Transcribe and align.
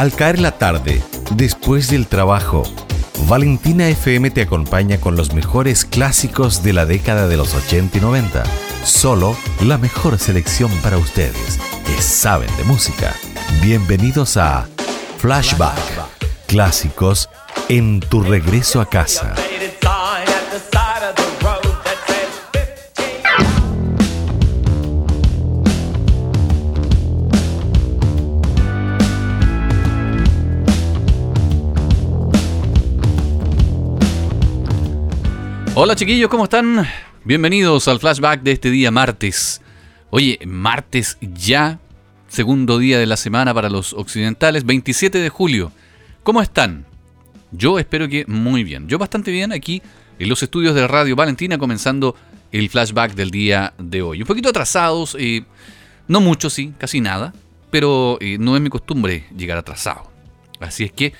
Al 0.00 0.14
caer 0.14 0.38
la 0.38 0.52
tarde, 0.52 1.02
después 1.32 1.90
del 1.90 2.06
trabajo, 2.06 2.62
Valentina 3.28 3.86
FM 3.86 4.30
te 4.30 4.40
acompaña 4.40 4.98
con 4.98 5.14
los 5.14 5.34
mejores 5.34 5.84
clásicos 5.84 6.62
de 6.62 6.72
la 6.72 6.86
década 6.86 7.28
de 7.28 7.36
los 7.36 7.54
80 7.54 7.98
y 7.98 8.00
90. 8.00 8.42
Solo 8.82 9.36
la 9.62 9.76
mejor 9.76 10.18
selección 10.18 10.70
para 10.82 10.96
ustedes 10.96 11.58
que 11.84 12.00
saben 12.00 12.48
de 12.56 12.64
música. 12.64 13.14
Bienvenidos 13.60 14.38
a 14.38 14.66
Flashback. 15.18 15.76
Clásicos 16.46 17.28
en 17.68 18.00
tu 18.00 18.22
regreso 18.22 18.80
a 18.80 18.88
casa. 18.88 19.34
Hola 35.82 35.96
chiquillos, 35.96 36.28
¿cómo 36.28 36.44
están? 36.44 36.86
Bienvenidos 37.24 37.88
al 37.88 38.00
flashback 38.00 38.42
de 38.42 38.52
este 38.52 38.70
día 38.70 38.90
martes. 38.90 39.62
Oye, 40.10 40.38
martes 40.44 41.16
ya, 41.22 41.78
segundo 42.28 42.76
día 42.78 42.98
de 42.98 43.06
la 43.06 43.16
semana 43.16 43.54
para 43.54 43.70
los 43.70 43.94
occidentales, 43.94 44.66
27 44.66 45.16
de 45.16 45.30
julio. 45.30 45.72
¿Cómo 46.22 46.42
están? 46.42 46.84
Yo 47.50 47.78
espero 47.78 48.10
que 48.10 48.26
muy 48.26 48.62
bien. 48.62 48.88
Yo 48.88 48.98
bastante 48.98 49.30
bien 49.30 49.52
aquí 49.52 49.80
en 50.18 50.28
los 50.28 50.42
estudios 50.42 50.74
de 50.74 50.86
Radio 50.86 51.16
Valentina 51.16 51.56
comenzando 51.56 52.14
el 52.52 52.68
flashback 52.68 53.14
del 53.14 53.30
día 53.30 53.72
de 53.78 54.02
hoy. 54.02 54.20
Un 54.20 54.26
poquito 54.26 54.50
atrasados, 54.50 55.16
eh, 55.18 55.46
no 56.08 56.20
mucho, 56.20 56.50
sí, 56.50 56.74
casi 56.76 57.00
nada, 57.00 57.32
pero 57.70 58.18
eh, 58.20 58.36
no 58.38 58.54
es 58.54 58.60
mi 58.60 58.68
costumbre 58.68 59.24
llegar 59.34 59.56
atrasado. 59.56 60.12
Así 60.60 60.84
es 60.84 60.92
que 60.92 61.14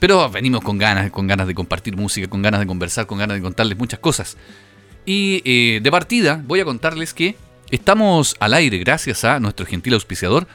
pero 0.00 0.30
venimos 0.30 0.62
con 0.62 0.78
ganas, 0.78 1.10
con 1.10 1.26
ganas 1.26 1.46
de 1.46 1.54
compartir 1.54 1.96
música, 1.96 2.28
con 2.28 2.42
ganas 2.42 2.60
de 2.60 2.66
conversar, 2.66 3.06
con 3.06 3.18
ganas 3.18 3.36
de 3.36 3.42
contarles 3.42 3.76
muchas 3.76 4.00
cosas. 4.00 4.36
Y 5.04 5.42
eh, 5.44 5.80
de 5.82 5.90
partida 5.90 6.42
voy 6.46 6.60
a 6.60 6.64
contarles 6.64 7.14
que 7.14 7.36
estamos 7.70 8.36
al 8.40 8.54
aire 8.54 8.78
gracias 8.78 9.24
a 9.24 9.40
nuestro 9.40 9.66
gentil 9.66 9.94
auspiciador, 9.94 10.46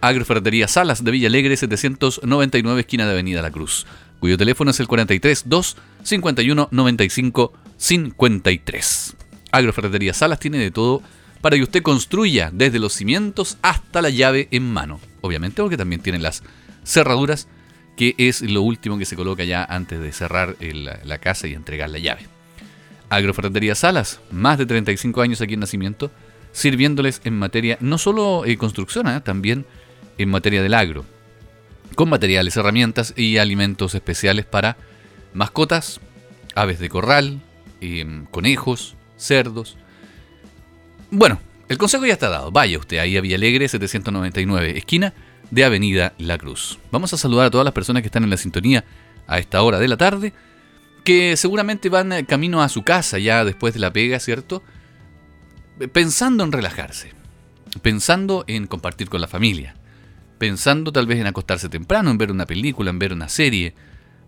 Agroferretería 0.00 0.66
Salas 0.66 1.04
de 1.04 1.10
Villa 1.10 1.28
Alegre 1.28 1.56
799 1.56 2.80
esquina 2.80 3.06
de 3.06 3.12
Avenida 3.12 3.42
La 3.42 3.50
Cruz, 3.50 3.86
cuyo 4.18 4.38
teléfono 4.38 4.70
es 4.70 4.80
el 4.80 4.88
43 4.88 5.44
2 5.46 5.76
51 6.02 6.68
95 6.70 7.52
53. 7.76 9.16
Agroferretería 9.52 10.14
Salas 10.14 10.38
tiene 10.38 10.58
de 10.58 10.70
todo 10.70 11.02
para 11.40 11.56
que 11.56 11.62
usted 11.62 11.82
construya 11.82 12.50
desde 12.52 12.78
los 12.78 12.92
cimientos 12.92 13.58
hasta 13.62 14.02
la 14.02 14.10
llave 14.10 14.48
en 14.50 14.72
mano. 14.72 15.00
Obviamente 15.20 15.62
porque 15.62 15.76
también 15.76 16.02
tienen 16.02 16.22
las 16.22 16.42
cerraduras 16.84 17.48
que 17.96 18.14
es 18.18 18.42
lo 18.42 18.62
último 18.62 18.98
que 18.98 19.04
se 19.04 19.16
coloca 19.16 19.44
ya 19.44 19.64
antes 19.64 20.00
de 20.00 20.12
cerrar 20.12 20.56
la 20.60 21.18
casa 21.18 21.46
y 21.46 21.54
entregar 21.54 21.90
la 21.90 21.98
llave. 21.98 22.22
Agroferretería 23.10 23.74
Salas, 23.74 24.20
más 24.30 24.56
de 24.58 24.66
35 24.66 25.20
años 25.20 25.40
aquí 25.40 25.54
en 25.54 25.60
Nacimiento, 25.60 26.10
sirviéndoles 26.52 27.20
en 27.24 27.38
materia 27.38 27.76
no 27.80 27.98
solo 27.98 28.42
de 28.46 28.56
construcción, 28.56 29.08
¿eh? 29.08 29.20
también 29.20 29.66
en 30.18 30.30
materia 30.30 30.62
del 30.62 30.74
agro, 30.74 31.04
con 31.94 32.08
materiales, 32.08 32.56
herramientas 32.56 33.12
y 33.16 33.38
alimentos 33.38 33.94
especiales 33.94 34.44
para 34.44 34.76
mascotas, 35.34 36.00
aves 36.54 36.78
de 36.78 36.88
corral, 36.88 37.40
em, 37.80 38.26
conejos, 38.26 38.96
cerdos. 39.16 39.76
Bueno, 41.10 41.40
el 41.68 41.78
consejo 41.78 42.06
ya 42.06 42.12
está 42.12 42.28
dado. 42.28 42.50
Vaya 42.50 42.78
usted 42.78 42.98
ahí 42.98 43.16
a 43.16 43.20
Villalegre 43.20 43.68
799, 43.68 44.78
esquina 44.78 45.14
de 45.50 45.64
Avenida 45.64 46.14
La 46.18 46.38
Cruz. 46.38 46.78
Vamos 46.90 47.12
a 47.12 47.16
saludar 47.16 47.46
a 47.46 47.50
todas 47.50 47.64
las 47.64 47.74
personas 47.74 48.02
que 48.02 48.08
están 48.08 48.24
en 48.24 48.30
la 48.30 48.36
sintonía 48.36 48.84
a 49.26 49.38
esta 49.38 49.62
hora 49.62 49.78
de 49.78 49.88
la 49.88 49.96
tarde, 49.96 50.32
que 51.04 51.36
seguramente 51.36 51.88
van 51.88 52.24
camino 52.26 52.62
a 52.62 52.68
su 52.68 52.82
casa 52.82 53.18
ya 53.18 53.44
después 53.44 53.74
de 53.74 53.80
la 53.80 53.92
pega, 53.92 54.20
¿cierto? 54.20 54.62
Pensando 55.92 56.44
en 56.44 56.52
relajarse, 56.52 57.12
pensando 57.82 58.44
en 58.46 58.66
compartir 58.66 59.08
con 59.08 59.20
la 59.20 59.28
familia, 59.28 59.74
pensando 60.38 60.92
tal 60.92 61.06
vez 61.06 61.18
en 61.18 61.26
acostarse 61.26 61.68
temprano, 61.68 62.10
en 62.10 62.18
ver 62.18 62.30
una 62.30 62.46
película, 62.46 62.90
en 62.90 62.98
ver 62.98 63.12
una 63.12 63.28
serie, 63.28 63.74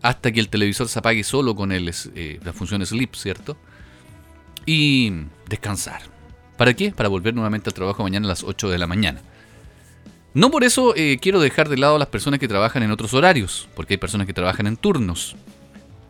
hasta 0.02 0.32
que 0.32 0.40
el 0.40 0.48
televisor 0.48 0.88
se 0.88 0.98
apague 0.98 1.24
solo 1.24 1.54
con 1.54 1.72
el, 1.72 1.92
eh, 2.14 2.40
la 2.42 2.52
función 2.52 2.84
sleep, 2.84 3.14
¿cierto? 3.14 3.56
Y 4.66 5.12
descansar. 5.48 6.02
¿Para 6.56 6.74
qué? 6.74 6.92
Para 6.92 7.08
volver 7.08 7.34
nuevamente 7.34 7.70
al 7.70 7.74
trabajo 7.74 8.02
mañana 8.02 8.26
a 8.26 8.28
las 8.28 8.42
8 8.42 8.68
de 8.68 8.78
la 8.78 8.86
mañana. 8.86 9.20
No 10.34 10.50
por 10.50 10.64
eso 10.64 10.94
eh, 10.96 11.18
quiero 11.20 11.40
dejar 11.40 11.68
de 11.68 11.76
lado 11.76 11.96
a 11.96 11.98
las 11.98 12.08
personas 12.08 12.40
que 12.40 12.48
trabajan 12.48 12.82
en 12.82 12.90
otros 12.90 13.12
horarios, 13.12 13.68
porque 13.74 13.94
hay 13.94 13.98
personas 13.98 14.26
que 14.26 14.32
trabajan 14.32 14.66
en 14.66 14.76
turnos, 14.76 15.36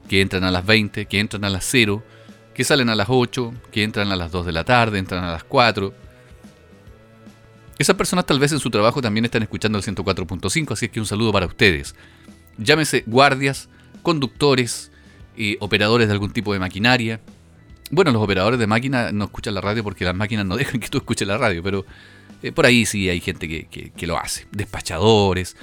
que 0.08 0.20
entran 0.20 0.44
a 0.44 0.50
las 0.50 0.64
20, 0.64 1.06
que 1.06 1.18
entran 1.18 1.44
a 1.44 1.50
las 1.50 1.64
0, 1.64 2.02
que 2.54 2.64
salen 2.64 2.88
a 2.88 2.94
las 2.94 3.08
8, 3.10 3.52
que 3.72 3.82
entran 3.82 4.12
a 4.12 4.16
las 4.16 4.30
2 4.30 4.46
de 4.46 4.52
la 4.52 4.64
tarde, 4.64 4.98
entran 4.98 5.24
a 5.24 5.32
las 5.32 5.42
4. 5.42 5.92
Esas 7.78 7.96
personas 7.96 8.26
tal 8.26 8.38
vez 8.38 8.52
en 8.52 8.60
su 8.60 8.70
trabajo 8.70 9.02
también 9.02 9.24
están 9.24 9.42
escuchando 9.42 9.78
el 9.78 9.84
104.5, 9.84 10.72
así 10.72 10.86
es 10.86 10.92
que 10.92 11.00
un 11.00 11.06
saludo 11.06 11.32
para 11.32 11.46
ustedes. 11.46 11.96
Llámese 12.58 13.02
guardias, 13.06 13.68
conductores, 14.02 14.92
eh, 15.36 15.56
operadores 15.58 16.06
de 16.06 16.12
algún 16.12 16.32
tipo 16.32 16.52
de 16.52 16.60
maquinaria. 16.60 17.20
Bueno, 17.90 18.12
los 18.12 18.22
operadores 18.22 18.60
de 18.60 18.68
máquina 18.68 19.10
no 19.10 19.24
escuchan 19.24 19.54
la 19.54 19.60
radio 19.60 19.82
porque 19.82 20.04
las 20.04 20.14
máquinas 20.14 20.46
no 20.46 20.56
dejan 20.58 20.78
que 20.78 20.88
tú 20.88 20.98
escuches 20.98 21.26
la 21.26 21.38
radio, 21.38 21.62
pero 21.62 21.84
eh, 22.42 22.52
por 22.52 22.66
ahí 22.66 22.84
sí 22.86 23.08
hay 23.08 23.20
gente 23.20 23.48
que, 23.48 24.06
lo 24.06 24.18
hace. 24.18 24.46
Despachadores, 24.50 25.56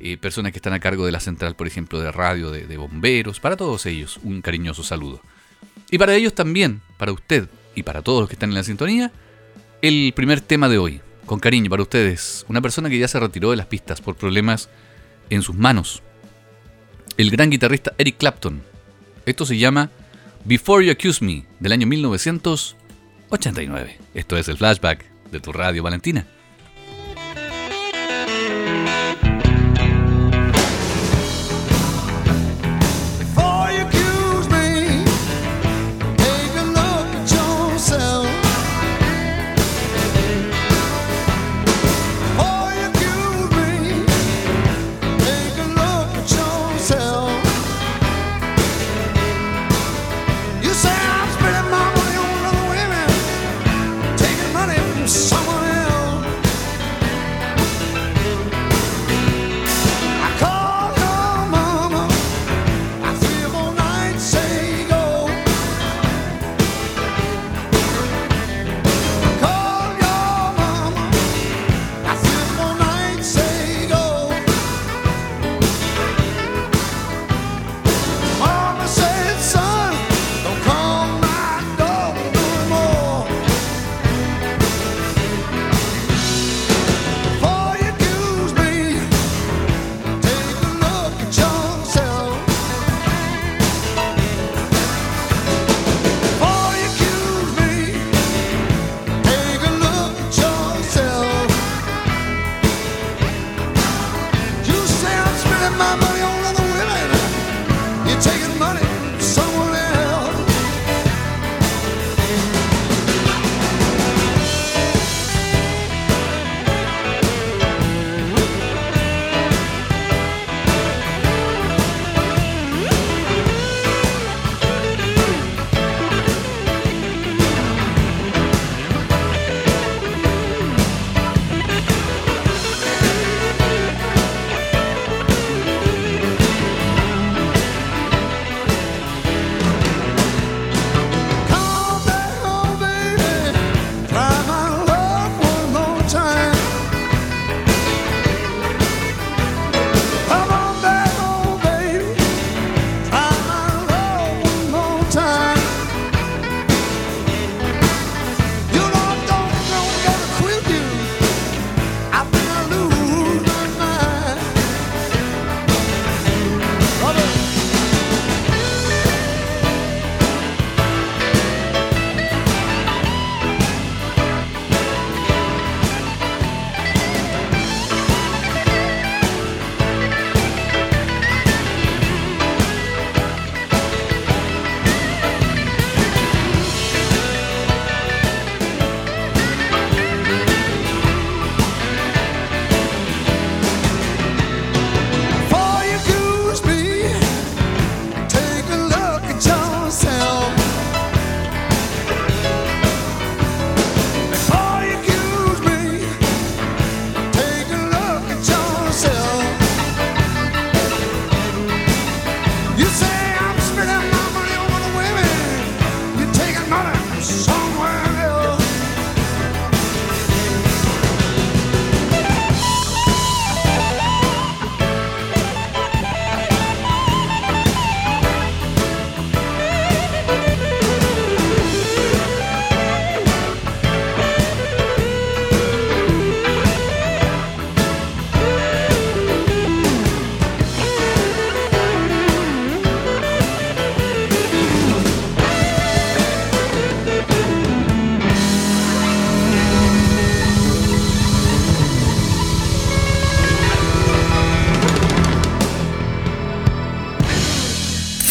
eh, 0.00 0.18
personas 0.18 0.52
que 0.52 0.58
están 0.58 0.74
a 0.74 0.80
cargo 0.80 1.06
de 1.06 1.12
la 1.12 1.20
central, 1.20 1.56
por 1.56 1.66
ejemplo, 1.66 1.98
de 2.00 2.12
radio, 2.12 2.50
de, 2.50 2.76
bomberos. 2.76 3.40
Para 3.40 3.56
todos 3.56 3.86
ellos, 3.86 4.20
un 4.22 4.42
cariñoso 4.42 4.82
saludo. 4.82 5.22
Y 5.90 5.96
para 5.98 6.14
ellos 6.14 6.34
también, 6.34 6.82
para 6.98 7.12
usted 7.12 7.48
y 7.74 7.82
para 7.82 8.02
todos 8.02 8.20
los 8.20 8.28
que 8.28 8.34
están 8.34 8.50
en 8.50 8.56
la 8.56 8.64
sintonía, 8.64 9.10
el 9.82 10.12
primer 10.14 10.42
tema 10.42 10.68
de 10.68 10.78
hoy. 10.78 11.00
Con 11.24 11.40
cariño 11.40 11.70
para 11.70 11.82
ustedes. 11.82 12.44
Una 12.48 12.60
persona 12.60 12.88
que 12.88 12.98
ya 12.98 13.08
se 13.08 13.18
retiró 13.18 13.50
de 13.50 13.56
las 13.56 13.66
pistas 13.66 14.00
por 14.00 14.14
problemas 14.14 14.68
en 15.28 15.42
sus 15.42 15.56
manos. 15.56 16.04
El 17.16 17.30
gran 17.30 17.50
guitarrista 17.50 17.94
Eric 17.98 18.18
Clapton. 18.18 18.62
Esto 19.24 19.44
se 19.44 19.58
llama 19.58 19.90
Before 20.44 20.86
You 20.86 20.92
Accuse 20.92 21.24
Me, 21.24 21.44
del 21.58 21.72
año 21.72 21.88
1989. 21.88 23.98
Esto 24.14 24.36
es 24.36 24.46
el 24.46 24.56
flashback 24.56 25.15
de 25.30 25.40
tu 25.40 25.52
radio 25.52 25.82
Valentina. 25.82 26.24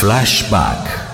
Flashback. 0.05 1.04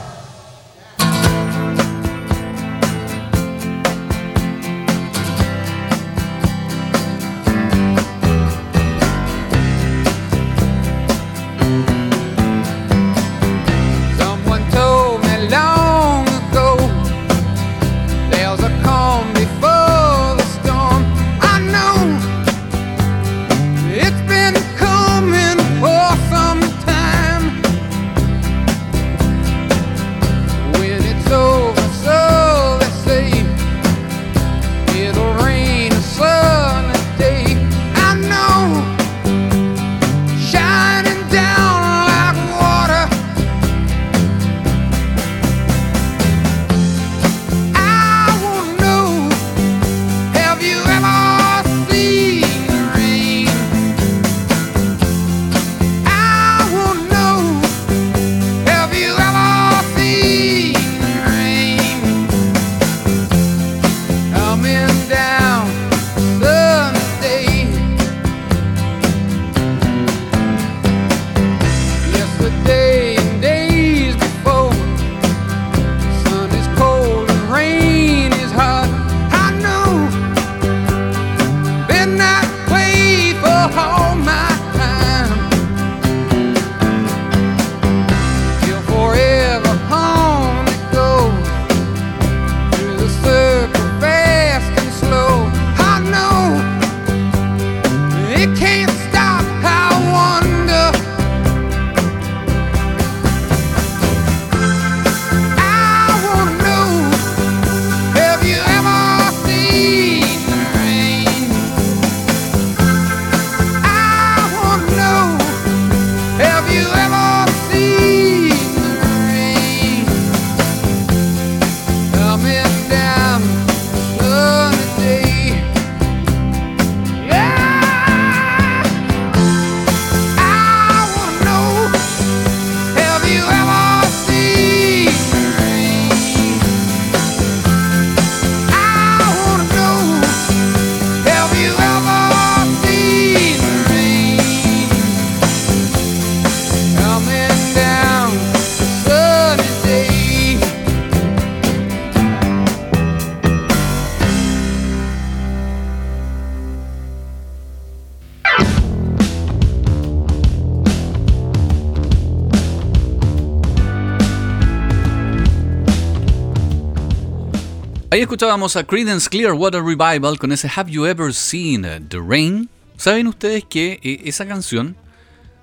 Ahí 168.14 168.20
escuchábamos 168.20 168.76
a 168.76 168.84
Credence 168.84 169.30
Clearwater 169.30 169.82
Revival 169.82 170.38
con 170.38 170.52
ese 170.52 170.70
Have 170.76 170.92
You 170.92 171.06
Ever 171.06 171.34
Seen 171.34 171.84
the 172.10 172.18
Rain. 172.20 172.68
¿Saben 172.98 173.26
ustedes 173.26 173.64
que 173.64 174.02
eh, 174.04 174.24
esa 174.26 174.46
canción 174.46 174.98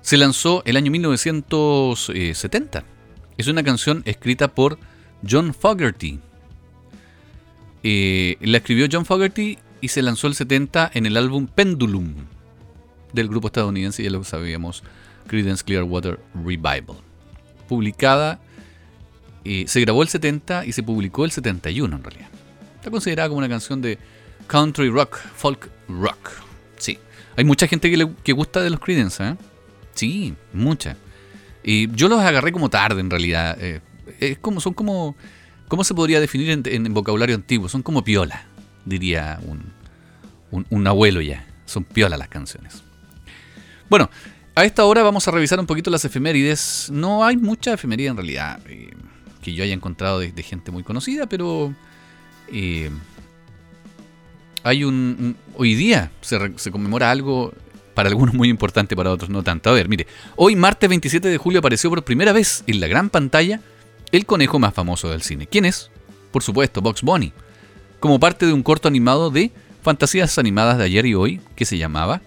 se 0.01 0.17
lanzó 0.17 0.63
el 0.65 0.75
año 0.75 0.89
1970? 0.89 2.83
Es 3.37 3.47
una 3.47 3.61
canción 3.61 4.01
escrita 4.05 4.47
por 4.47 4.79
John 5.29 5.53
Fogerty. 5.53 6.19
Eh, 7.83 8.35
la 8.41 8.57
escribió 8.57 8.87
John 8.91 9.05
Fogerty 9.05 9.59
y 9.79 9.89
se 9.89 10.01
lanzó 10.01 10.25
el 10.25 10.33
70 10.33 10.89
en 10.95 11.05
el 11.05 11.17
álbum 11.17 11.45
Pendulum 11.45 12.15
del 13.13 13.27
grupo 13.27 13.49
estadounidense, 13.49 14.01
ya 14.01 14.09
lo 14.09 14.23
sabíamos, 14.23 14.81
Credence 15.27 15.63
Clearwater 15.63 16.19
Revival. 16.33 16.97
Publicada, 17.67 18.39
eh, 19.45 19.65
se 19.67 19.81
grabó 19.81 20.01
el 20.01 20.09
70 20.09 20.65
y 20.65 20.71
se 20.71 20.81
publicó 20.81 21.25
el 21.25 21.31
71 21.31 21.95
en 21.95 22.03
realidad. 22.03 22.38
Considerada 22.89 23.29
como 23.29 23.39
una 23.39 23.49
canción 23.49 23.81
de 23.81 23.97
country 24.47 24.89
rock, 24.89 25.17
folk 25.35 25.69
rock. 25.87 26.31
Sí. 26.77 26.97
Hay 27.35 27.43
mucha 27.43 27.67
gente 27.67 27.89
que, 27.89 27.97
le, 27.97 28.33
gusta 28.33 28.61
de 28.61 28.69
los 28.69 28.79
Creedence, 28.79 29.23
¿eh? 29.23 29.35
Sí, 29.93 30.35
mucha. 30.53 30.97
Y 31.63 31.91
yo 31.91 32.07
los 32.07 32.19
agarré 32.21 32.51
como 32.51 32.69
tarde 32.69 33.01
en 33.01 33.09
realidad. 33.09 33.57
Eh, 33.59 33.81
es 34.19 34.37
como, 34.39 34.61
son 34.61 34.73
como. 34.73 35.15
¿Cómo 35.67 35.83
se 35.83 35.93
podría 35.93 36.19
definir 36.19 36.49
en, 36.65 36.93
vocabulario 36.93 37.35
antiguo? 37.35 37.69
Son 37.69 37.83
como 37.83 38.03
piola, 38.03 38.45
diría 38.85 39.39
un, 39.43 40.65
un, 40.69 40.87
abuelo 40.87 41.21
ya. 41.21 41.45
Son 41.65 41.83
piola 41.83 42.17
las 42.17 42.27
canciones. 42.27 42.81
Bueno, 43.87 44.09
a 44.55 44.65
esta 44.65 44.83
hora 44.85 45.03
vamos 45.03 45.27
a 45.27 45.31
revisar 45.31 45.59
un 45.59 45.67
poquito 45.67 45.91
las 45.91 46.03
efemérides. 46.05 46.89
No 46.91 47.23
hay 47.23 47.37
mucha 47.37 47.73
efeméride 47.73 48.07
en 48.07 48.17
realidad 48.17 48.59
eh, 48.67 48.89
que 49.41 49.53
yo 49.53 49.63
haya 49.63 49.73
encontrado 49.73 50.19
de, 50.19 50.43
gente 50.43 50.71
muy 50.71 50.83
conocida, 50.83 51.27
pero 51.27 51.73
hay 54.63 54.83
un, 54.83 55.35
Hoy 55.55 55.75
día 55.75 56.09
se, 56.21 56.71
conmemora 56.71 57.11
algo 57.11 57.53
para 57.93 58.07
algunos 58.07 58.33
muy 58.33 58.47
importante, 58.47 58.95
para 58.95 59.11
otros 59.11 59.29
no 59.29 59.43
tanto. 59.43 59.69
A 59.69 59.73
ver, 59.73 59.89
mire, 59.89 60.07
hoy 60.37 60.55
martes 60.55 60.87
27 60.87 61.27
de 61.27 61.37
julio 61.37 61.59
apareció 61.59 61.89
por 61.89 62.01
primera 62.03 62.31
vez 62.31 62.63
en 62.65 62.79
la 62.79 62.87
gran 62.87 63.09
pantalla 63.09 63.59
el 64.13 64.25
conejo 64.25 64.57
más 64.57 64.73
famoso 64.73 65.09
del 65.09 65.21
cine. 65.21 65.47
¿Quién 65.47 65.65
es? 65.65 65.91
Por 66.31 66.43
supuesto, 66.43 66.81
Box 66.81 67.01
Bunny. 67.01 67.33
Como 67.99 68.21
parte 68.21 68.45
de 68.45 68.53
un 68.53 68.63
corto 68.63 68.87
animado 68.87 69.31
de 69.31 69.51
Fantasías 69.81 70.37
Animadas 70.39 70.77
de 70.77 70.85
ayer 70.85 71.05
y 71.05 71.13
hoy, 71.13 71.41
que 71.57 71.65
se 71.65 71.77
llamaba 71.77 72.21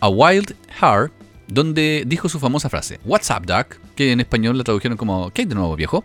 A 0.00 0.08
Wild 0.10 0.54
Heart, 0.78 1.12
donde 1.48 2.04
dijo 2.06 2.28
su 2.28 2.38
famosa 2.38 2.68
frase, 2.68 3.00
What's 3.04 3.30
up, 3.30 3.46
Doc? 3.46 3.78
Que 3.96 4.12
en 4.12 4.20
español 4.20 4.58
la 4.58 4.64
tradujeron 4.64 4.98
como 4.98 5.30
¿Qué 5.30 5.40
hay 5.40 5.46
de 5.46 5.54
nuevo, 5.54 5.74
viejo? 5.74 6.04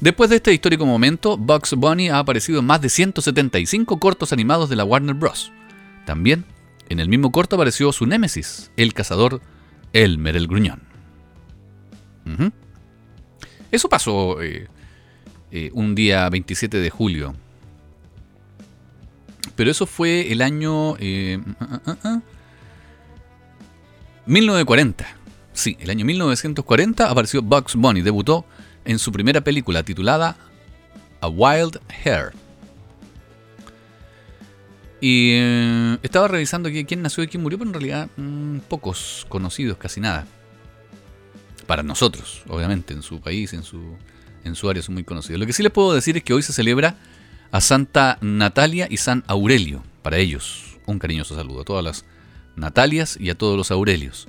Después 0.00 0.30
de 0.30 0.36
este 0.36 0.54
histórico 0.54 0.86
momento, 0.86 1.36
Bugs 1.36 1.74
Bunny 1.74 2.08
ha 2.08 2.18
aparecido 2.18 2.60
en 2.60 2.66
más 2.66 2.80
de 2.80 2.88
175 2.88 4.00
cortos 4.00 4.32
animados 4.32 4.70
de 4.70 4.76
la 4.76 4.84
Warner 4.84 5.14
Bros. 5.14 5.52
También, 6.06 6.46
en 6.88 7.00
el 7.00 7.08
mismo 7.08 7.30
corto 7.30 7.56
apareció 7.56 7.92
su 7.92 8.06
némesis, 8.06 8.70
el 8.76 8.94
cazador 8.94 9.42
Elmer 9.92 10.36
el 10.36 10.46
Gruñón. 10.46 10.80
Eso 13.70 13.88
pasó 13.88 14.40
eh, 14.40 14.68
eh, 15.50 15.70
un 15.74 15.94
día 15.94 16.28
27 16.30 16.78
de 16.78 16.90
julio. 16.90 17.34
Pero 19.54 19.70
eso 19.70 19.84
fue 19.86 20.32
el 20.32 20.40
año... 20.40 20.96
1940. 24.26 25.04
Eh, 25.04 25.06
sí, 25.52 25.76
el 25.78 25.90
año 25.90 26.06
1940 26.06 27.10
apareció 27.10 27.42
Bugs 27.42 27.74
Bunny, 27.74 28.00
debutó 28.00 28.46
en 28.84 28.98
su 28.98 29.12
primera 29.12 29.40
película 29.40 29.82
titulada 29.82 30.36
A 31.20 31.28
Wild 31.28 31.80
Hair. 32.04 32.32
Y 35.00 35.32
eh, 35.32 35.98
estaba 36.02 36.28
revisando 36.28 36.68
quién 36.70 37.02
nació 37.02 37.24
y 37.24 37.28
quién 37.28 37.42
murió, 37.42 37.58
pero 37.58 37.70
en 37.70 37.74
realidad 37.74 38.08
mm, 38.16 38.58
pocos 38.68 39.26
conocidos, 39.28 39.78
casi 39.78 40.00
nada. 40.00 40.26
para 41.66 41.82
nosotros, 41.82 42.42
obviamente, 42.48 42.92
en 42.92 43.02
su 43.02 43.20
país, 43.20 43.52
en 43.52 43.62
su, 43.62 43.96
en 44.44 44.54
su 44.54 44.68
área 44.68 44.82
son 44.82 44.94
muy 44.94 45.04
conocidos. 45.04 45.40
Lo 45.40 45.46
que 45.46 45.52
sí 45.52 45.62
les 45.62 45.72
puedo 45.72 45.94
decir 45.94 46.16
es 46.16 46.24
que 46.24 46.34
hoy 46.34 46.42
se 46.42 46.52
celebra 46.52 46.96
a 47.52 47.60
Santa 47.60 48.18
Natalia 48.20 48.88
y 48.90 48.96
San 48.96 49.24
Aurelio, 49.26 49.82
para 50.02 50.18
ellos. 50.18 50.78
Un 50.86 50.98
cariñoso 50.98 51.36
saludo 51.36 51.60
a 51.60 51.64
todas 51.64 51.84
las 51.84 52.04
Natalias 52.56 53.16
y 53.18 53.30
a 53.30 53.36
todos 53.36 53.56
los 53.56 53.70
Aurelios. 53.70 54.28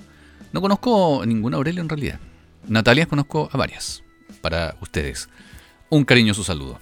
No 0.53 0.61
conozco 0.61 1.23
ningún 1.25 1.53
Aurelio 1.53 1.81
en 1.81 1.89
realidad. 1.89 2.19
Natalias 2.67 3.07
conozco 3.07 3.49
a 3.51 3.57
varias, 3.57 4.03
para 4.41 4.75
ustedes. 4.81 5.29
Un 5.89 6.05
cariñoso 6.05 6.43
saludo. 6.43 6.79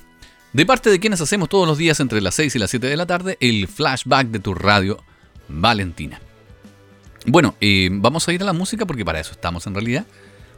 De 0.53 0.65
parte 0.65 0.89
de 0.89 0.99
quienes 0.99 1.21
hacemos 1.21 1.49
todos 1.49 1.67
los 1.67 1.77
días 1.77 1.99
entre 1.99 2.21
las 2.21 2.35
6 2.35 2.55
y 2.55 2.59
las 2.59 2.71
7 2.71 2.87
de 2.87 2.97
la 2.97 3.05
tarde, 3.05 3.37
el 3.39 3.67
flashback 3.67 4.27
de 4.27 4.39
tu 4.39 4.55
radio, 4.55 5.03
Valentina. 5.47 6.19
Bueno, 7.25 7.55
eh, 7.61 7.89
vamos 7.91 8.27
a 8.27 8.33
ir 8.33 8.41
a 8.41 8.45
la 8.45 8.53
música 8.53 8.85
porque 8.85 9.05
para 9.05 9.19
eso 9.19 9.31
estamos 9.31 9.67
en 9.67 9.75
realidad. 9.75 10.05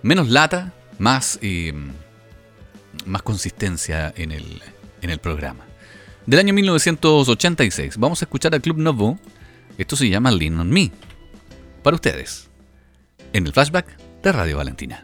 Menos 0.02 0.30
lata, 0.30 0.74
más, 0.98 1.40
eh, 1.42 1.74
más 3.06 3.22
consistencia 3.22 4.14
en 4.16 4.32
el, 4.32 4.62
en 5.02 5.10
el 5.10 5.20
programa. 5.20 5.66
Del 6.26 6.40
año 6.40 6.54
1986, 6.54 7.98
vamos 7.98 8.22
a 8.22 8.26
escuchar 8.26 8.54
al 8.54 8.62
Club 8.62 8.78
Novo. 8.78 9.20
Esto 9.78 9.96
se 9.96 10.08
llama 10.08 10.32
Lean 10.32 10.60
on 10.60 10.70
Me. 10.70 10.92
Para 11.84 11.96
ustedes, 11.96 12.50
en 13.34 13.46
el 13.46 13.54
flashback 13.54 13.98
de 14.22 14.32
Radio 14.32 14.58
Valentina. 14.58 15.04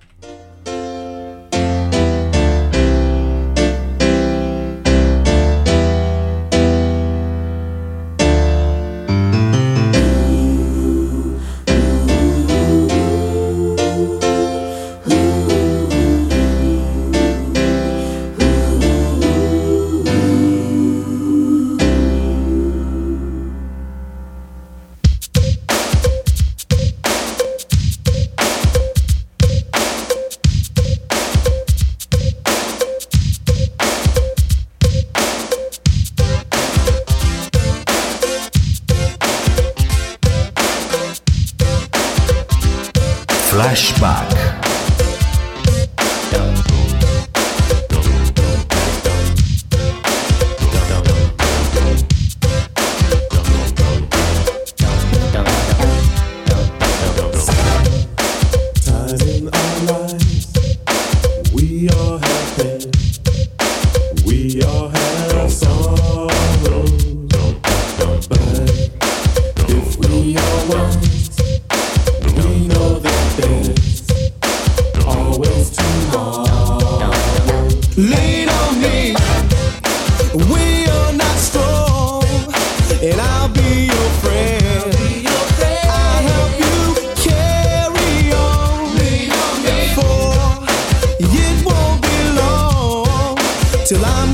till 93.88 94.03
I'm 94.03 94.26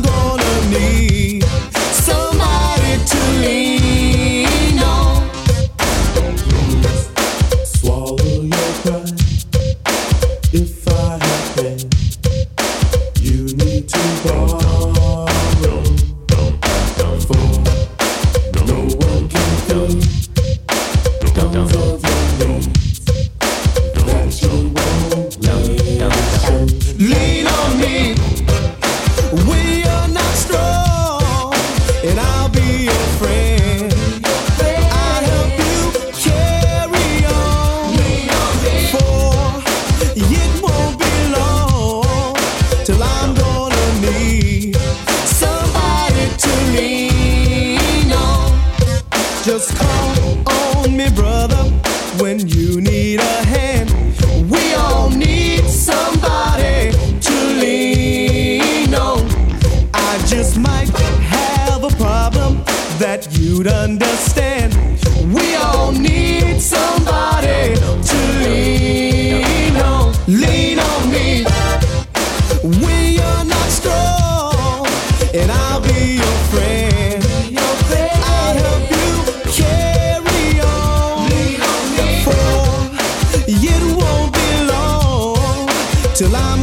till 86.24 86.36
I'm 86.36 86.63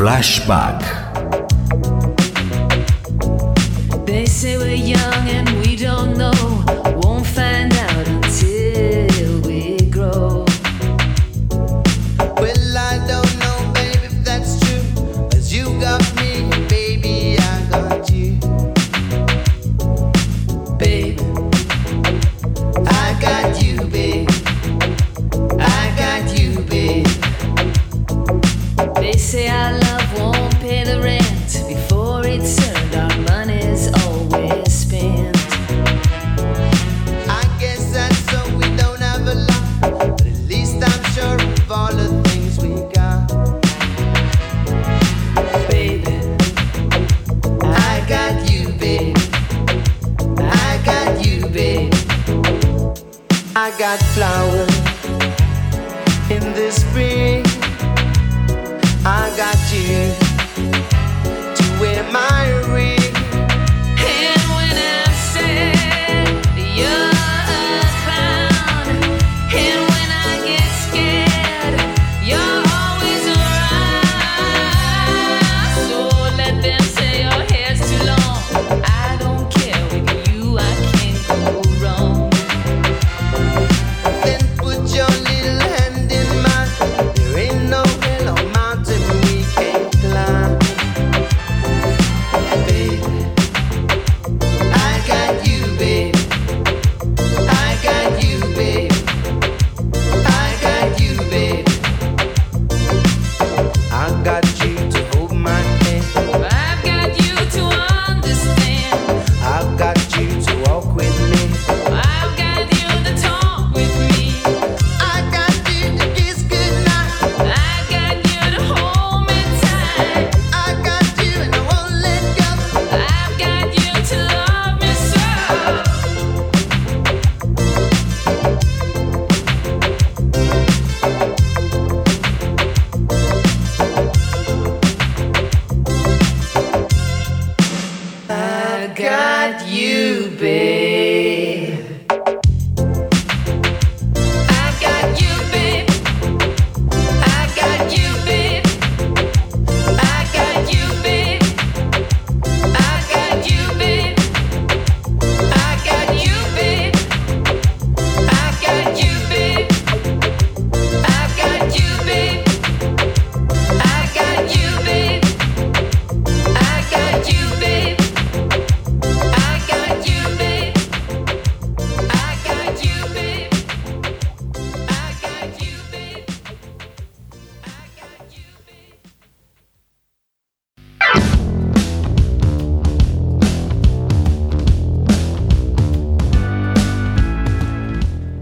Flashback. 0.00 0.80
They 4.06 4.24
say 4.24 4.56
we're 4.56 4.74
young 4.74 5.28
and 5.28 5.49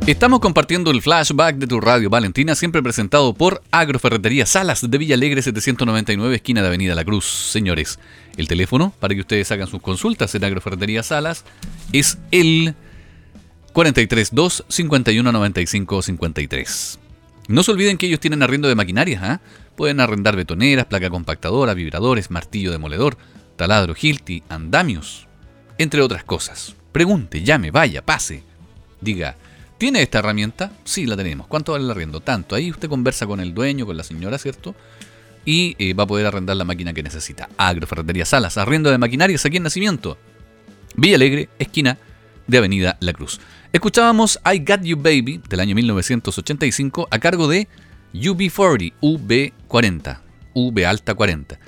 Estamos 0.08 0.40
compartiendo 0.40 0.90
el 0.90 1.02
flashback 1.02 1.56
de 1.56 1.66
tu 1.66 1.82
radio 1.82 2.08
Valentina, 2.08 2.54
siempre 2.54 2.82
presentado 2.82 3.34
por 3.34 3.62
Agroferretería 3.70 4.46
Salas 4.46 4.90
de 4.90 4.96
Villa 4.96 5.14
Alegre 5.14 5.42
799, 5.42 6.34
esquina 6.34 6.62
de 6.62 6.68
Avenida 6.68 6.94
La 6.94 7.04
Cruz. 7.04 7.26
Señores, 7.26 7.98
el 8.38 8.48
teléfono 8.48 8.94
para 9.00 9.14
que 9.14 9.20
ustedes 9.20 9.52
hagan 9.52 9.68
sus 9.68 9.82
consultas 9.82 10.34
en 10.34 10.44
Agroferretería 10.44 11.02
Salas 11.02 11.44
es 11.92 12.16
el 12.30 12.74
432 13.74 14.64
51 14.66 15.30
95 15.30 16.00
53. 16.00 16.98
No 17.48 17.62
se 17.62 17.70
olviden 17.70 17.98
que 17.98 18.06
ellos 18.06 18.20
tienen 18.20 18.42
arriendo 18.42 18.68
de 18.68 18.76
maquinarias, 18.76 19.22
¿ah? 19.22 19.40
Pueden 19.76 20.00
arrendar 20.00 20.36
betoneras, 20.36 20.86
placa 20.86 21.10
compactadora, 21.10 21.74
vibradores, 21.74 22.30
martillo 22.30 22.72
demoledor, 22.72 23.18
taladro, 23.56 23.94
hilti, 24.00 24.42
andamios, 24.48 25.28
entre 25.76 26.00
otras 26.00 26.24
cosas. 26.24 26.76
Pregunte, 26.92 27.42
llame, 27.42 27.70
vaya, 27.70 28.00
pase. 28.06 28.42
Diga, 29.02 29.36
¿tiene 29.78 30.02
esta 30.02 30.18
herramienta? 30.18 30.72
Sí, 30.84 31.06
la 31.06 31.16
tenemos. 31.16 31.46
¿Cuánto 31.46 31.72
vale 31.72 31.84
el 31.84 31.90
arriendo? 31.90 32.20
Tanto. 32.20 32.54
Ahí 32.54 32.70
usted 32.70 32.88
conversa 32.88 33.26
con 33.26 33.40
el 33.40 33.54
dueño, 33.54 33.86
con 33.86 33.96
la 33.96 34.02
señora, 34.02 34.38
¿cierto? 34.38 34.74
Y 35.44 35.76
eh, 35.78 35.94
va 35.94 36.04
a 36.04 36.06
poder 36.06 36.26
arrendar 36.26 36.56
la 36.56 36.64
máquina 36.64 36.92
que 36.92 37.02
necesita. 37.02 37.48
Agroferretería 37.56 38.26
Salas, 38.26 38.58
arriendo 38.58 38.90
de 38.90 38.98
maquinarias 38.98 39.46
aquí 39.46 39.56
en 39.56 39.62
Nacimiento. 39.62 40.18
Villa 40.94 41.16
Alegre, 41.16 41.48
esquina 41.58 41.96
de 42.46 42.58
Avenida 42.58 42.96
La 43.00 43.12
Cruz. 43.12 43.40
Escuchábamos 43.72 44.40
I 44.44 44.58
Got 44.58 44.82
You 44.82 44.96
Baby 44.96 45.40
del 45.48 45.60
año 45.60 45.74
1985 45.74 47.08
a 47.10 47.18
cargo 47.18 47.46
de 47.46 47.68
UB40, 48.14 48.94
UB40, 49.00 50.18
V 50.54 50.86
alta 50.86 51.14
40. 51.14 51.58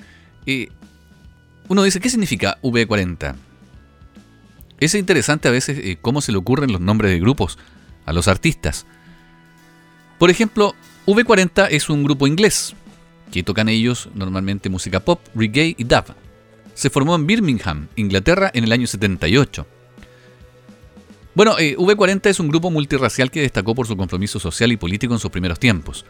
Eh, 0.47 0.69
uno 1.69 1.83
dice, 1.83 2.01
¿qué 2.01 2.11
significa 2.11 2.59
V40? 2.63 3.37
Es 4.81 4.95
interesante 4.95 5.47
a 5.47 5.51
veces 5.51 5.79
eh, 5.79 5.99
cómo 6.01 6.23
se 6.23 6.33
le 6.33 6.39
ocurren 6.39 6.73
los 6.73 6.81
nombres 6.81 7.13
de 7.13 7.21
grupos 7.21 7.59
a 8.11 8.13
los 8.13 8.29
artistas. 8.29 8.87
Por 10.19 10.31
ejemplo, 10.31 10.75
V40 11.07 11.69
es 11.71 11.89
un 11.89 12.05
grupo 12.05 12.27
inglés 12.27 12.75
que 13.31 13.43
tocan 13.43 13.69
ellos 13.69 14.09
normalmente 14.15 14.69
música 14.69 15.01
pop, 15.01 15.21
reggae 15.35 15.75
y 15.79 15.85
dub. 15.85 16.05
Se 16.75 16.91
formó 16.91 17.15
en 17.15 17.27
Birmingham, 17.27 17.89
Inglaterra, 17.97 18.51
en 18.53 18.65
el 18.65 18.73
año 18.73 18.87
78. 18.87 19.67
Bueno, 21.35 21.57
eh, 21.59 21.77
V40 21.77 22.27
es 22.27 22.41
un 22.41 22.49
grupo 22.49 22.71
multirracial 22.71 23.31
que 23.31 23.43
destacó 23.43 23.75
por 23.75 23.87
su 23.87 23.97
compromiso 23.97 24.41
social 24.41 24.73
y 24.73 24.77
político 24.77 25.15
en 25.15 25.21
sus 25.21 25.31
primeros 25.31 25.61
tiempos. 25.61 26.05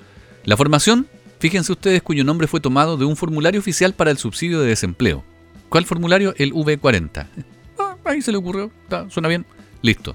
La 0.44 0.56
formación, 0.56 1.06
fíjense 1.38 1.72
ustedes, 1.72 2.02
cuyo 2.02 2.24
nombre 2.24 2.46
fue 2.46 2.60
tomado 2.60 2.96
de 2.96 3.04
un 3.04 3.16
formulario 3.16 3.60
oficial 3.60 3.92
para 3.92 4.10
el 4.10 4.16
subsidio 4.16 4.60
de 4.60 4.68
desempleo. 4.68 5.22
¿Cuál 5.68 5.84
formulario? 5.84 6.34
El 6.36 6.52
V40. 6.52 7.26
Ah, 7.82 7.96
ahí 8.04 8.20
se 8.20 8.30
le 8.30 8.36
ocurrió, 8.36 8.70
suena 9.08 9.28
bien. 9.28 9.46
Listo, 9.80 10.14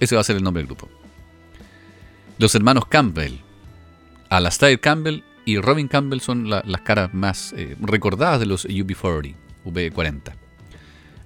ese 0.00 0.16
va 0.16 0.20
a 0.20 0.24
ser 0.24 0.36
el 0.36 0.42
nombre 0.42 0.62
del 0.62 0.66
grupo. 0.66 0.90
Los 2.38 2.54
hermanos 2.54 2.86
Campbell, 2.86 3.34
Alastair 4.28 4.80
Campbell 4.80 5.22
y 5.44 5.58
Robin 5.58 5.88
Campbell 5.88 6.20
son 6.20 6.50
la- 6.50 6.62
las 6.66 6.82
caras 6.82 7.14
más 7.14 7.54
eh, 7.56 7.76
recordadas 7.80 8.40
de 8.40 8.46
los 8.46 8.66
UB40, 8.66 9.34
V40. 9.64 10.34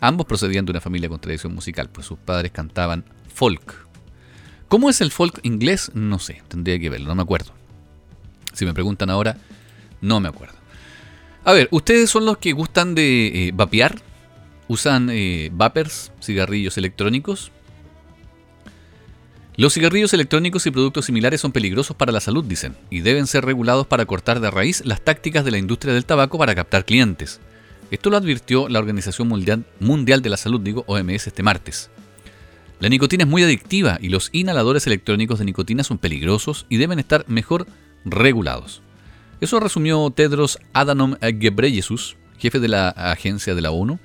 Ambos 0.00 0.26
procedían 0.26 0.64
de 0.64 0.70
una 0.72 0.80
familia 0.80 1.08
con 1.08 1.20
tradición 1.20 1.54
musical, 1.54 1.88
pues 1.90 2.06
sus 2.06 2.18
padres 2.18 2.52
cantaban 2.52 3.04
folk. 3.34 3.86
¿Cómo 4.68 4.88
es 4.88 5.00
el 5.00 5.10
folk 5.10 5.40
inglés? 5.42 5.90
No 5.94 6.18
sé, 6.18 6.42
tendría 6.48 6.78
que 6.78 6.88
verlo, 6.90 7.08
no 7.08 7.14
me 7.16 7.22
acuerdo. 7.22 7.52
Si 8.52 8.64
me 8.64 8.72
preguntan 8.74 9.10
ahora, 9.10 9.36
no 10.00 10.20
me 10.20 10.28
acuerdo. 10.28 10.54
A 11.44 11.52
ver, 11.52 11.68
¿ustedes 11.72 12.08
son 12.10 12.24
los 12.26 12.38
que 12.38 12.52
gustan 12.52 12.94
de 12.94 13.48
eh, 13.48 13.52
vapear? 13.54 14.00
¿Usan 14.68 15.08
eh, 15.10 15.50
vapers, 15.52 16.12
cigarrillos 16.22 16.78
electrónicos? 16.78 17.50
Los 19.60 19.74
cigarrillos 19.74 20.14
electrónicos 20.14 20.64
y 20.64 20.70
productos 20.70 21.04
similares 21.04 21.42
son 21.42 21.52
peligrosos 21.52 21.94
para 21.94 22.12
la 22.12 22.20
salud, 22.20 22.42
dicen, 22.42 22.74
y 22.88 23.00
deben 23.00 23.26
ser 23.26 23.44
regulados 23.44 23.86
para 23.86 24.06
cortar 24.06 24.40
de 24.40 24.50
raíz 24.50 24.82
las 24.86 25.02
tácticas 25.02 25.44
de 25.44 25.50
la 25.50 25.58
industria 25.58 25.92
del 25.92 26.06
tabaco 26.06 26.38
para 26.38 26.54
captar 26.54 26.86
clientes. 26.86 27.40
Esto 27.90 28.08
lo 28.08 28.16
advirtió 28.16 28.70
la 28.70 28.78
Organización 28.78 29.28
Mundial, 29.28 30.22
de 30.22 30.30
la 30.30 30.38
Salud, 30.38 30.62
digo 30.62 30.84
OMS, 30.86 31.26
este 31.26 31.42
martes. 31.42 31.90
La 32.78 32.88
nicotina 32.88 33.24
es 33.24 33.28
muy 33.28 33.42
adictiva 33.42 33.98
y 34.00 34.08
los 34.08 34.30
inhaladores 34.32 34.86
electrónicos 34.86 35.38
de 35.38 35.44
nicotina 35.44 35.84
son 35.84 35.98
peligrosos 35.98 36.64
y 36.70 36.78
deben 36.78 36.98
estar 36.98 37.26
mejor 37.28 37.66
regulados. 38.06 38.80
Eso 39.42 39.60
resumió 39.60 40.08
Tedros 40.08 40.58
Adhanom 40.72 41.16
Ghebreyesus, 41.20 42.16
jefe 42.38 42.60
de 42.60 42.68
la 42.68 42.88
agencia 42.88 43.54
de 43.54 43.60
la 43.60 43.72
ONU, 43.72 43.98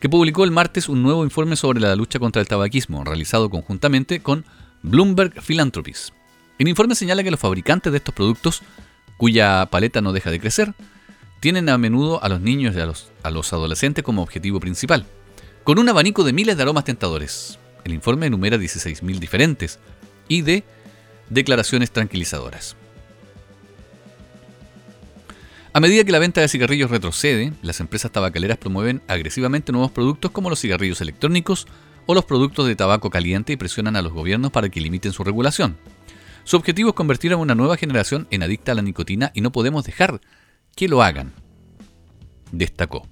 que 0.00 0.08
publicó 0.08 0.44
el 0.44 0.52
martes 0.52 0.88
un 0.88 1.02
nuevo 1.02 1.22
informe 1.22 1.56
sobre 1.56 1.80
la 1.80 1.94
lucha 1.96 2.18
contra 2.18 2.40
el 2.40 2.48
tabaquismo, 2.48 3.04
realizado 3.04 3.50
conjuntamente 3.50 4.20
con 4.20 4.46
Bloomberg 4.82 5.40
Philanthropies. 5.40 6.12
El 6.58 6.68
informe 6.68 6.94
señala 6.94 7.22
que 7.22 7.30
los 7.30 7.40
fabricantes 7.40 7.92
de 7.92 7.98
estos 7.98 8.14
productos, 8.14 8.62
cuya 9.16 9.66
paleta 9.66 10.00
no 10.00 10.12
deja 10.12 10.30
de 10.30 10.40
crecer, 10.40 10.74
tienen 11.40 11.68
a 11.68 11.78
menudo 11.78 12.22
a 12.22 12.28
los 12.28 12.40
niños 12.40 12.76
y 12.76 12.80
a 12.80 12.86
los, 13.30 13.52
adolescentes 13.52 14.04
como 14.04 14.22
objetivo 14.22 14.60
principal, 14.60 15.06
con 15.64 15.78
un 15.78 15.88
abanico 15.88 16.24
de 16.24 16.32
miles 16.32 16.56
de 16.56 16.62
aromas 16.62 16.84
tentadores. 16.84 17.58
El 17.84 17.94
informe 17.94 18.26
enumera 18.26 18.56
16.000 18.56 19.18
diferentes 19.18 19.78
y 20.28 20.42
de 20.42 20.64
declaraciones 21.30 21.90
tranquilizadoras. 21.90 22.76
A 25.72 25.80
medida 25.80 26.04
que 26.04 26.12
la 26.12 26.18
venta 26.18 26.42
de 26.42 26.48
cigarrillos 26.48 26.90
retrocede, 26.90 27.54
las 27.62 27.80
empresas 27.80 28.12
tabacaleras 28.12 28.58
promueven 28.58 29.00
agresivamente 29.08 29.72
nuevos 29.72 29.90
productos 29.90 30.30
como 30.30 30.50
los 30.50 30.60
cigarrillos 30.60 31.00
electrónicos 31.00 31.66
o 32.06 32.14
los 32.14 32.24
productos 32.24 32.66
de 32.66 32.76
tabaco 32.76 33.10
caliente 33.10 33.52
y 33.52 33.56
presionan 33.56 33.96
a 33.96 34.02
los 34.02 34.12
gobiernos 34.12 34.50
para 34.50 34.68
que 34.68 34.80
limiten 34.80 35.12
su 35.12 35.24
regulación. 35.24 35.76
Su 36.44 36.56
objetivo 36.56 36.90
es 36.90 36.94
convertir 36.94 37.32
a 37.32 37.36
una 37.36 37.54
nueva 37.54 37.76
generación 37.76 38.26
en 38.30 38.42
adicta 38.42 38.72
a 38.72 38.74
la 38.74 38.82
nicotina 38.82 39.30
y 39.34 39.40
no 39.40 39.52
podemos 39.52 39.84
dejar 39.84 40.20
que 40.74 40.88
lo 40.88 41.02
hagan, 41.02 41.32
destacó. 42.50 43.06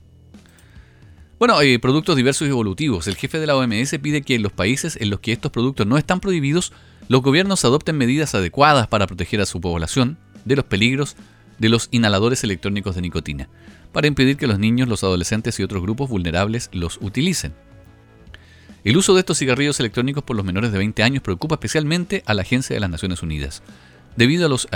Bueno, 1.38 1.61
eh, 1.62 1.79
productos 1.79 2.16
diversos 2.16 2.46
y 2.46 2.50
evolutivos. 2.50 3.07
El 3.07 3.16
jefe 3.16 3.38
de 3.38 3.46
la 3.46 3.57
OMS 3.57 3.98
pide 4.03 4.22
que 4.22 4.35
en 4.35 4.42
los 4.42 4.53
países 4.53 4.98
en 5.00 5.09
los 5.09 5.20
que 5.20 5.33
estos 5.33 5.50
productos 5.50 5.87
no 5.87 5.96
están 5.96 6.20
prohibidos, 6.20 6.72
los 7.09 7.22
gobiernos 7.22 7.64
adopten 7.64 7.96
medidas 7.96 8.35
adecuadas 8.35 8.88
para 8.88 9.07
proteger 9.07 9.40
a 9.40 9.46
su 9.46 9.61
población 9.61 10.18
de 10.44 10.57
los 10.57 10.64
peligros 10.66 11.16
de 11.59 11.68
los 11.68 11.88
inhaladores 11.92 12.42
electrónicos 12.42 12.94
de 12.94 13.03
nicotina, 13.03 13.48
para 13.92 14.07
impedir 14.07 14.37
que 14.37 14.46
los 14.46 14.59
niños, 14.59 14.88
los 14.88 15.05
adolescentes 15.05 15.59
y 15.61 15.62
otros 15.62 15.83
grupos 15.83 16.09
vulnerables 16.09 16.70
los 16.72 16.98
utilicen. 17.00 17.55
El 18.83 18.97
uso 18.97 19.14
de 19.14 19.21
estos 19.21 19.38
cigarrillos 19.38 19.79
electrónicos 19.81 20.25
por 20.25 20.37
los 20.37 20.45
menores 20.45 20.73
de 20.73 20.79
20 20.79 21.03
años 21.03 21.23
preocupa 21.23 21.57
especialmente 21.57 22.23
a 22.27 22.35
la 22.35 22.43
Agencia 22.43 22.75
de 22.75 22.81
las 22.81 22.90
Naciones 22.90 23.23
Unidas, 23.23 23.62
debido 24.16 24.47
a 24.47 24.49
los 24.49 24.69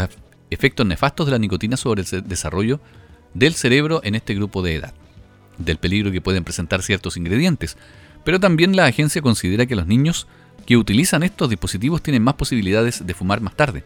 efectos 0.51 0.87
nefastos 0.87 1.27
de 1.27 1.33
la 1.33 1.39
nicotina 1.39 1.77
sobre 1.77 2.03
el 2.03 2.29
desarrollo 2.29 2.81
del 3.33 3.55
cerebro 3.55 4.01
en 4.05 4.15
este 4.15 4.35
grupo 4.35 4.63
de 4.63 4.77
edad, 4.77 4.95
del 5.59 5.79
peligro 5.79 6.13
que 6.13 6.21
pueden 6.21 6.45
presentar 6.45 6.83
ciertos 6.83 7.17
ingredientes, 7.17 7.77
pero 8.25 8.41
también 8.41 8.77
la 8.77 8.87
agencia 8.87 9.23
considera 9.23 9.67
que 9.67 9.77
los 9.77 9.87
niños 9.87 10.27
que 10.67 10.77
utilizan 10.77 11.23
estos 11.23 11.49
dispositivos 11.51 12.03
tienen 12.03 12.23
más 12.23 12.35
posibilidades 12.35 13.07
de 13.07 13.15
fumar 13.15 13.41
más 13.41 13.57
tarde. 13.57 13.85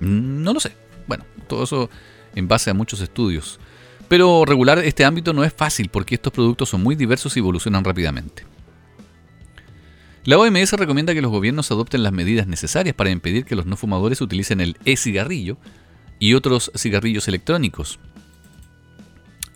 Mm, 0.00 0.42
No 0.42 0.52
lo 0.52 0.60
sé. 0.60 0.72
Bueno, 1.06 1.24
todo 1.48 1.64
eso 1.64 1.90
en 2.34 2.48
base 2.48 2.70
a 2.70 2.74
muchos 2.74 3.00
estudios. 3.00 3.58
Pero 4.08 4.44
regular 4.44 4.78
este 4.80 5.04
ámbito 5.04 5.32
no 5.32 5.44
es 5.44 5.52
fácil 5.52 5.88
porque 5.88 6.14
estos 6.14 6.32
productos 6.32 6.68
son 6.68 6.82
muy 6.82 6.94
diversos 6.94 7.36
y 7.36 7.40
evolucionan 7.40 7.84
rápidamente. 7.84 8.44
La 10.24 10.38
OMS 10.38 10.72
recomienda 10.74 11.14
que 11.14 11.22
los 11.22 11.32
gobiernos 11.32 11.72
adopten 11.72 12.04
las 12.04 12.12
medidas 12.12 12.46
necesarias 12.46 12.94
para 12.94 13.10
impedir 13.10 13.44
que 13.44 13.56
los 13.56 13.66
no 13.66 13.76
fumadores 13.76 14.20
utilicen 14.20 14.60
el 14.60 14.76
e-cigarrillo 14.84 15.56
y 16.20 16.34
otros 16.34 16.70
cigarrillos 16.76 17.26
electrónicos, 17.26 17.98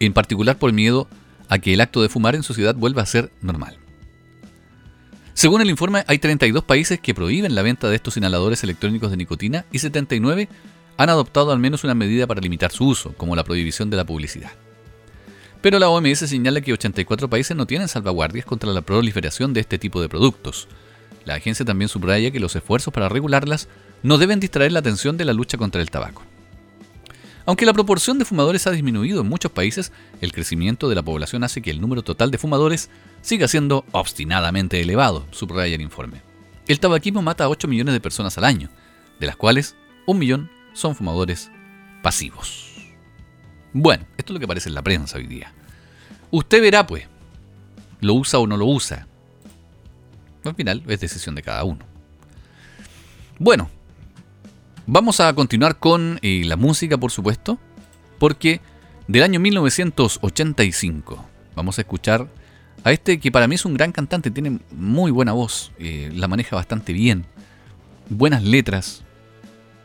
en 0.00 0.12
particular 0.12 0.58
por 0.58 0.72
miedo 0.72 1.06
a 1.48 1.60
que 1.60 1.72
el 1.72 1.80
acto 1.80 2.02
de 2.02 2.08
fumar 2.08 2.34
en 2.34 2.42
sociedad 2.42 2.74
vuelva 2.74 3.02
a 3.02 3.06
ser 3.06 3.30
normal. 3.42 3.78
Según 5.34 5.60
el 5.60 5.70
informe, 5.70 6.02
hay 6.08 6.18
32 6.18 6.64
países 6.64 6.98
que 6.98 7.14
prohíben 7.14 7.54
la 7.54 7.62
venta 7.62 7.88
de 7.88 7.94
estos 7.94 8.16
inhaladores 8.16 8.64
electrónicos 8.64 9.12
de 9.12 9.18
nicotina 9.18 9.66
y 9.70 9.78
79 9.78 10.48
han 10.96 11.10
adoptado 11.10 11.52
al 11.52 11.60
menos 11.60 11.84
una 11.84 11.94
medida 11.94 12.26
para 12.26 12.40
limitar 12.40 12.72
su 12.72 12.88
uso, 12.88 13.12
como 13.16 13.36
la 13.36 13.44
prohibición 13.44 13.88
de 13.88 13.98
la 13.98 14.04
publicidad. 14.04 14.50
Pero 15.60 15.78
la 15.78 15.88
OMS 15.88 16.18
señala 16.18 16.60
que 16.60 16.72
84 16.72 17.28
países 17.28 17.56
no 17.56 17.66
tienen 17.66 17.88
salvaguardias 17.88 18.44
contra 18.44 18.70
la 18.72 18.82
proliferación 18.82 19.52
de 19.52 19.60
este 19.60 19.78
tipo 19.78 20.00
de 20.00 20.08
productos. 20.08 20.68
La 21.24 21.34
agencia 21.34 21.64
también 21.64 21.88
subraya 21.88 22.30
que 22.30 22.40
los 22.40 22.54
esfuerzos 22.54 22.92
para 22.94 23.08
regularlas 23.08 23.68
no 24.02 24.18
deben 24.18 24.38
distraer 24.38 24.72
la 24.72 24.78
atención 24.78 25.16
de 25.16 25.24
la 25.24 25.32
lucha 25.32 25.58
contra 25.58 25.80
el 25.80 25.90
tabaco. 25.90 26.22
Aunque 27.46 27.64
la 27.64 27.72
proporción 27.72 28.18
de 28.18 28.24
fumadores 28.24 28.66
ha 28.66 28.72
disminuido 28.72 29.20
en 29.20 29.28
muchos 29.28 29.52
países, 29.52 29.92
el 30.20 30.32
crecimiento 30.32 30.88
de 30.88 30.96
la 30.96 31.02
población 31.02 31.44
hace 31.44 31.62
que 31.62 31.70
el 31.70 31.80
número 31.80 32.02
total 32.02 32.32
de 32.32 32.38
fumadores 32.38 32.90
siga 33.22 33.46
siendo 33.46 33.84
obstinadamente 33.92 34.80
elevado, 34.80 35.26
subraya 35.30 35.76
el 35.76 35.80
informe. 35.80 36.22
El 36.66 36.80
tabaquismo 36.80 37.22
mata 37.22 37.44
a 37.44 37.48
8 37.48 37.68
millones 37.68 37.94
de 37.94 38.00
personas 38.00 38.36
al 38.36 38.44
año, 38.44 38.68
de 39.20 39.26
las 39.26 39.36
cuales 39.36 39.76
un 40.06 40.18
millón 40.18 40.50
son 40.72 40.96
fumadores 40.96 41.50
pasivos. 42.02 42.65
Bueno, 43.78 44.06
esto 44.16 44.32
es 44.32 44.34
lo 44.34 44.38
que 44.38 44.46
aparece 44.46 44.70
en 44.70 44.74
la 44.74 44.80
prensa 44.80 45.18
hoy 45.18 45.26
día. 45.26 45.52
Usted 46.30 46.62
verá, 46.62 46.86
pues, 46.86 47.04
lo 48.00 48.14
usa 48.14 48.38
o 48.38 48.46
no 48.46 48.56
lo 48.56 48.64
usa. 48.64 49.06
Al 50.44 50.54
final 50.54 50.82
es 50.86 50.98
decisión 50.98 51.34
de 51.34 51.42
cada 51.42 51.62
uno. 51.62 51.84
Bueno, 53.38 53.68
vamos 54.86 55.20
a 55.20 55.30
continuar 55.34 55.78
con 55.78 56.18
eh, 56.22 56.44
la 56.46 56.56
música, 56.56 56.96
por 56.96 57.10
supuesto, 57.10 57.58
porque 58.18 58.62
del 59.08 59.22
año 59.22 59.40
1985 59.40 61.26
vamos 61.54 61.76
a 61.76 61.82
escuchar 61.82 62.28
a 62.82 62.92
este 62.92 63.20
que 63.20 63.30
para 63.30 63.46
mí 63.46 63.56
es 63.56 63.66
un 63.66 63.74
gran 63.74 63.92
cantante, 63.92 64.30
tiene 64.30 64.58
muy 64.70 65.10
buena 65.10 65.32
voz, 65.32 65.72
eh, 65.78 66.10
la 66.14 66.28
maneja 66.28 66.56
bastante 66.56 66.94
bien, 66.94 67.26
buenas 68.08 68.42
letras, 68.42 69.02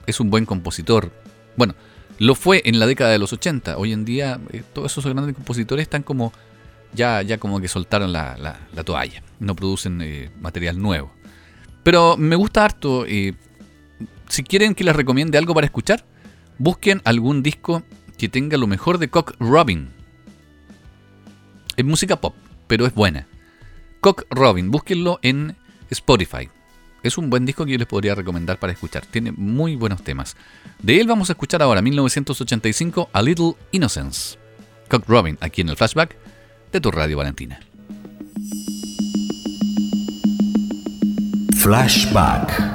es 0.08 0.22
un 0.22 0.30
buen 0.30 0.46
compositor. 0.46 1.12
Bueno, 1.58 1.76
lo 2.22 2.36
fue 2.36 2.62
en 2.66 2.78
la 2.80 2.86
década 2.86 3.10
de 3.10 3.18
los 3.18 3.34
80. 3.34 3.78
Hoy 3.78 3.94
en 3.94 4.06
día 4.06 4.40
eh, 4.52 4.62
todos 4.74 4.92
esos 4.92 5.04
grandes 5.12 5.34
compositores 5.34 5.82
están 5.84 6.04
como 6.04 6.32
ya, 6.94 7.22
ya 7.24 7.40
como 7.40 7.60
que 7.60 7.68
soltaron 7.68 8.14
la, 8.14 8.38
la- 8.38 8.60
la 8.76 8.84
toalla, 8.84 9.24
no 9.40 9.56
producen 9.56 10.02
eh, 10.04 10.30
material 10.40 10.80
nuevo. 10.80 11.12
Pero 11.84 12.18
me 12.18 12.36
gusta 12.36 12.64
harto. 12.64 13.06
eh, 13.08 13.34
si 14.30 14.44
quieren 14.44 14.76
que 14.76 14.84
les 14.84 14.96
recomiende 14.96 15.38
algo 15.40 15.54
para 15.56 15.66
escuchar, 15.66 16.06
busquen 16.60 17.02
algún 17.06 17.42
disco 17.42 17.82
que 18.20 18.30
tenga 18.30 18.56
lo 18.58 18.68
mejor 18.68 19.00
de 19.00 19.10
Cock 19.10 19.34
Robin. 19.40 19.90
Es 21.76 21.86
música 21.86 22.22
pop, 22.22 22.36
pero 22.68 22.86
es 22.86 22.94
buena. 22.94 23.28
Cock 24.00 24.26
Robin, 24.30 24.70
búsquenlo 24.70 25.18
en 25.24 25.56
Spotify. 25.90 26.50
Es 27.04 27.18
un 27.18 27.30
buen 27.30 27.46
disco 27.46 27.66
que 27.66 27.72
yo 27.72 27.78
les 27.78 27.88
podría 27.88 28.16
recomendar 28.16 28.60
para 28.60 28.74
escuchar. 28.74 29.06
Tiene 29.06 29.32
muy 29.32 29.76
buenos 29.76 30.04
temas. 30.04 30.36
De 30.82 31.00
él 31.00 31.08
vamos 31.08 31.30
a 31.30 31.34
escuchar 31.34 31.62
ahora, 31.62 31.82
1985, 31.82 33.10
A 33.12 33.22
Little 33.22 33.54
Innocence. 33.72 34.38
Cock 34.90 35.08
Robin, 35.08 35.38
aquí 35.42 35.62
en 35.62 35.70
el 35.70 35.78
flashback 35.78 36.16
de 36.72 36.82
tu 36.82 36.92
radio 36.92 37.18
Valentina. 37.18 37.60
Flashback. 41.58 42.71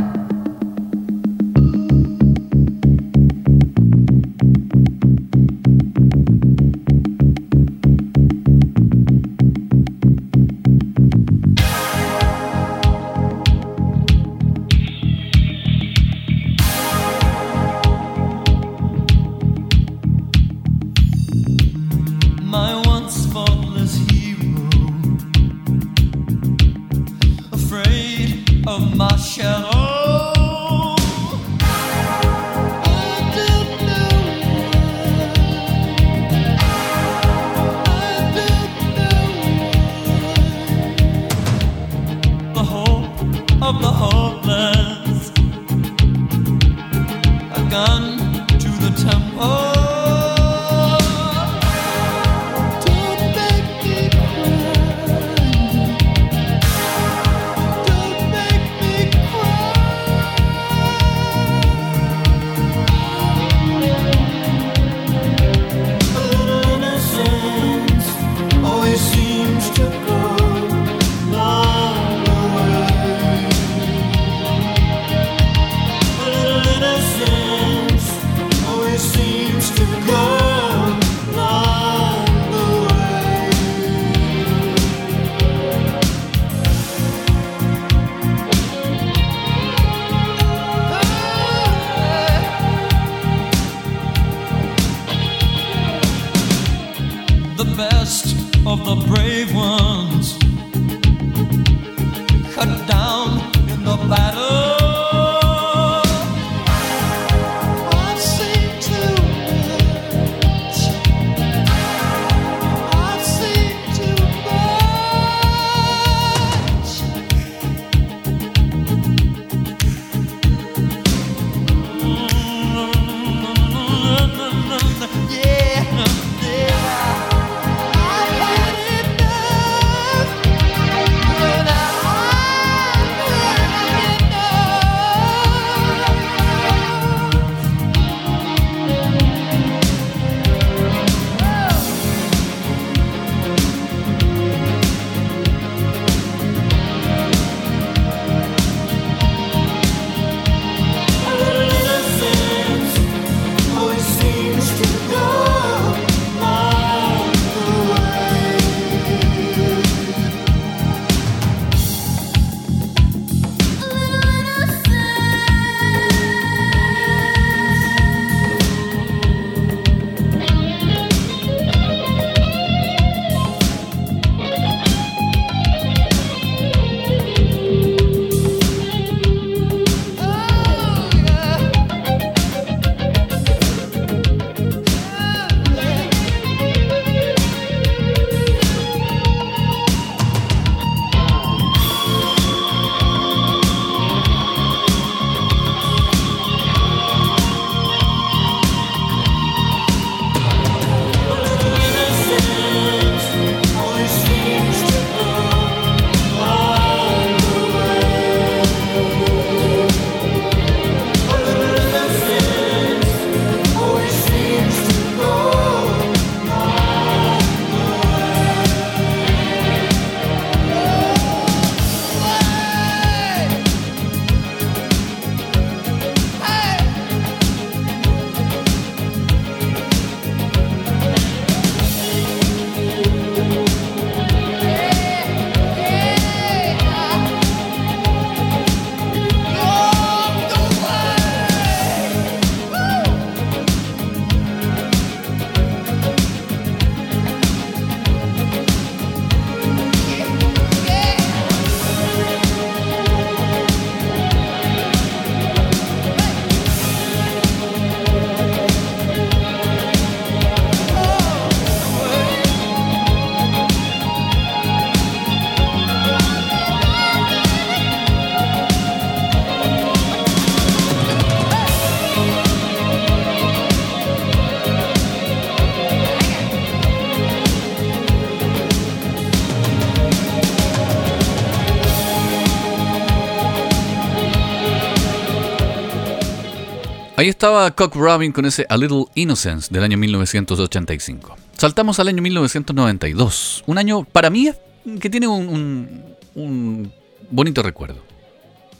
Estaba 287.46 287.70
Cock 287.70 287.94
Robin 287.94 288.32
con 288.32 288.44
ese 288.44 288.66
A 288.68 288.76
Little 288.76 289.04
Innocence 289.14 289.72
del 289.72 289.84
año 289.84 289.96
1985. 289.96 291.36
Saltamos 291.56 292.00
al 292.00 292.08
año 292.08 292.20
1992. 292.20 293.62
Un 293.66 293.78
año, 293.78 294.02
para 294.02 294.30
mí, 294.30 294.50
que 294.98 295.08
tiene 295.08 295.28
un, 295.28 296.92
bonito 297.30 297.62
recuerdo. 297.62 298.02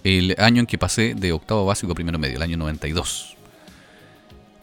El 0.03 0.35
año 0.39 0.63
en 0.63 0.67
que 0.67 0.79
pasé 0.79 1.15
de 1.15 1.31
octavo 1.31 1.65
básico 1.65 1.93
a 1.93 1.95
primero 1.95 2.19
medio, 2.19 2.39
el 2.39 2.43
año 2.43 2.57
92. 2.57 3.37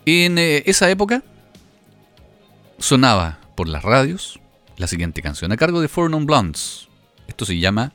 En 0.06 0.38
eh, 0.38 0.63
esa 0.66 0.89
época 0.89 1.24
sonaba 2.80 3.39
por 3.56 3.70
las 3.70 3.84
radios 3.84 4.38
la 4.76 4.88
siguiente 4.88 5.22
canción 5.22 5.54
a 5.54 5.56
cargo 5.56 5.80
de 5.80 5.88
Four 5.88 6.12
Non 6.12 6.26
Blondes. 6.26 6.89
Esto 7.30 7.46
se 7.46 7.58
llama 7.58 7.94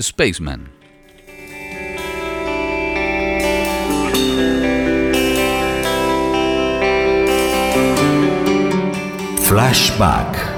Spaceman. 0.00 0.73
Flashback. 9.44 10.53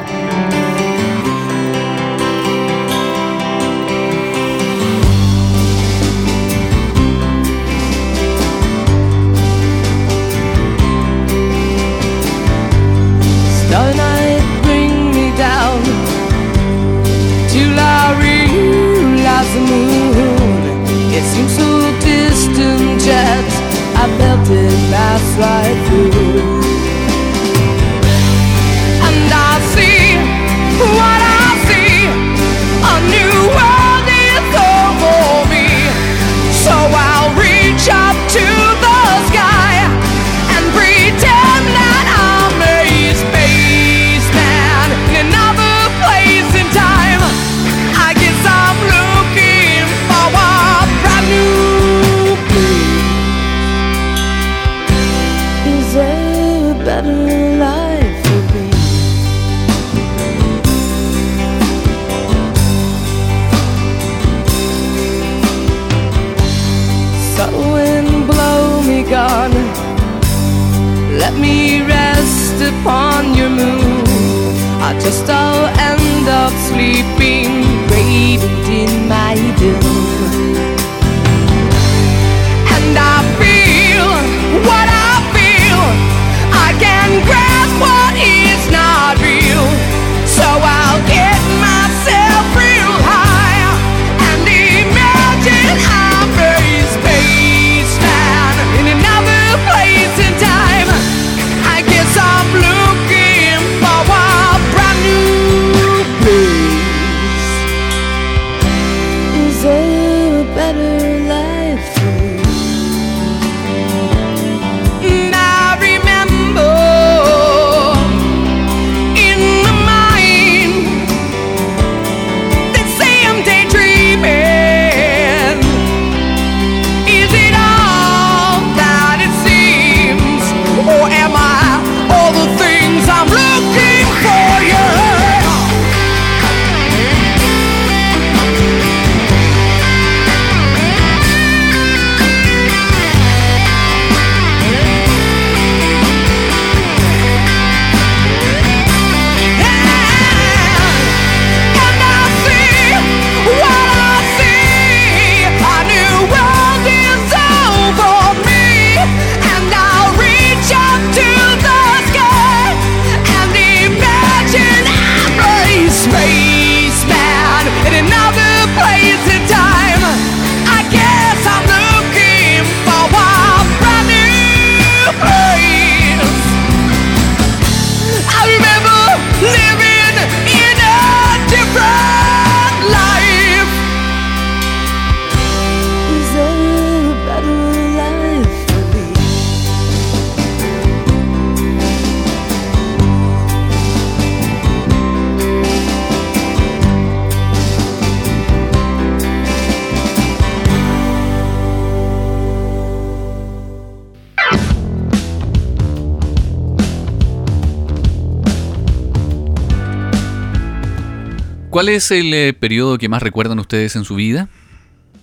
¿Cuál 211.76 211.90
es 211.90 212.10
el 212.10 212.32
eh, 212.32 212.54
periodo 212.54 212.96
que 212.96 213.10
más 213.10 213.22
recuerdan 213.22 213.58
ustedes 213.58 213.96
en 213.96 214.04
su 214.04 214.14
vida? 214.14 214.48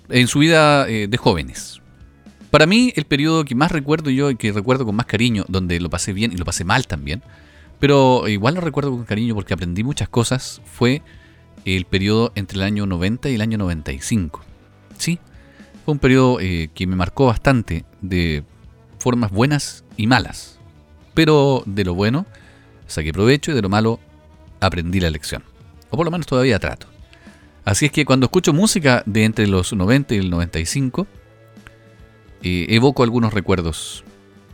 En 0.10 0.28
su 0.28 0.38
vida 0.38 0.88
eh, 0.88 1.08
de 1.08 1.18
jóvenes. 1.18 1.82
Para 2.52 2.68
mí, 2.68 2.94
el 2.96 3.06
periodo 3.06 3.44
que 3.44 3.56
más 3.56 3.72
recuerdo 3.72 4.12
yo 4.12 4.30
y 4.30 4.36
que 4.36 4.52
recuerdo 4.52 4.86
con 4.86 4.96
más 4.96 5.08
cariño, 5.08 5.46
donde 5.48 5.80
lo 5.80 5.90
pasé 5.90 6.14
bien 6.14 6.32
y 6.32 6.38
lo 6.38 6.46
pasé 6.46 6.64
mal 6.64 6.86
también, 6.86 7.24
pero 7.80 8.28
igual 8.28 8.54
lo 8.54 8.62
recuerdo 8.62 8.92
con 8.92 9.04
cariño 9.04 9.34
porque 9.34 9.56
aprendí 9.56 9.84
muchas 9.84 10.10
cosas, 10.10 10.62
fue 10.64 11.02
el 11.66 11.86
periodo 11.86 12.32
entre 12.36 12.60
el 12.60 12.64
año 12.66 12.86
90 12.86 13.32
y 13.32 13.34
el 13.34 13.42
año 13.42 13.58
95. 13.58 14.46
Sí, 15.00 15.18
fue 15.84 15.94
un 15.94 16.00
periodo 16.00 16.40
eh, 16.40 16.70
que 16.76 16.86
me 16.86 16.96
marcó 16.96 17.26
bastante 17.26 17.84
de 18.02 18.44
formas 19.00 19.32
buenas 19.32 19.86
y 19.98 20.06
malas. 20.06 20.60
Pero 21.16 21.64
de 21.66 21.84
lo 21.84 21.96
bueno 21.96 22.28
saqué 22.86 23.12
provecho 23.12 23.50
y 23.50 23.56
de 23.56 23.64
lo 23.64 23.70
malo 23.70 24.00
aprendí 24.60 25.00
la 25.00 25.10
lección. 25.10 25.52
O 25.94 25.96
por 25.96 26.06
lo 26.06 26.12
menos 26.12 26.26
todavía 26.26 26.58
trato. 26.58 26.88
Así 27.66 27.86
es 27.86 27.92
que 27.92 28.04
cuando 28.04 28.26
escucho 28.26 28.52
música 28.52 29.04
de 29.06 29.26
entre 29.26 29.46
los 29.46 29.74
90 29.74 30.16
y 30.16 30.18
el 30.18 30.32
95, 30.32 31.06
eh, 32.42 32.66
evoco 32.70 33.04
algunos 33.04 33.32
recuerdos. 33.32 34.04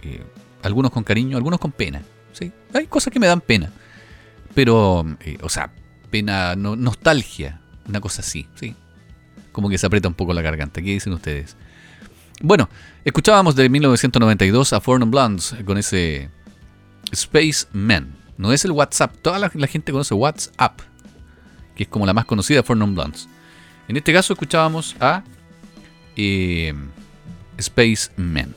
eh, 0.03 0.21
algunos 0.63 0.91
con 0.91 1.05
cariño, 1.05 1.37
algunos 1.37 1.57
con 1.61 1.71
pena. 1.71 2.01
¿sí? 2.33 2.51
Hay 2.73 2.87
cosas 2.87 3.13
que 3.13 3.19
me 3.21 3.27
dan 3.27 3.39
pena. 3.39 3.71
Pero, 4.53 5.05
eh, 5.21 5.37
o 5.41 5.47
sea, 5.47 5.71
pena, 6.11 6.57
no- 6.57 6.75
nostalgia, 6.75 7.61
una 7.87 8.01
cosa 8.01 8.19
así. 8.21 8.45
¿sí? 8.55 8.75
Como 9.53 9.69
que 9.69 9.77
se 9.77 9.85
aprieta 9.85 10.09
un 10.09 10.15
poco 10.15 10.33
la 10.33 10.41
garganta. 10.41 10.81
¿Qué 10.81 10.89
dicen 10.91 11.13
ustedes? 11.13 11.55
Bueno, 12.41 12.67
escuchábamos 13.05 13.55
de 13.55 13.69
1992 13.69 14.73
a 14.73 14.81
Non 14.85 15.09
Blondes 15.09 15.55
con 15.65 15.77
ese 15.77 16.29
Spaceman. 17.15 18.13
No 18.37 18.51
es 18.51 18.65
el 18.65 18.71
WhatsApp. 18.71 19.15
Toda 19.21 19.39
la 19.39 19.67
gente 19.67 19.93
conoce 19.93 20.13
WhatsApp, 20.13 20.81
que 21.79 21.83
es 21.83 21.89
como 21.89 22.05
la 22.05 22.13
más 22.13 22.25
conocida, 22.25 22.61
Four 22.61 22.75
Non 22.75 22.93
Blondes. 22.93 23.29
En 23.87 23.95
este 23.95 24.11
caso 24.11 24.33
escuchábamos 24.33 24.97
a 24.99 25.23
eh, 26.17 26.73
Spaceman. 27.57 28.53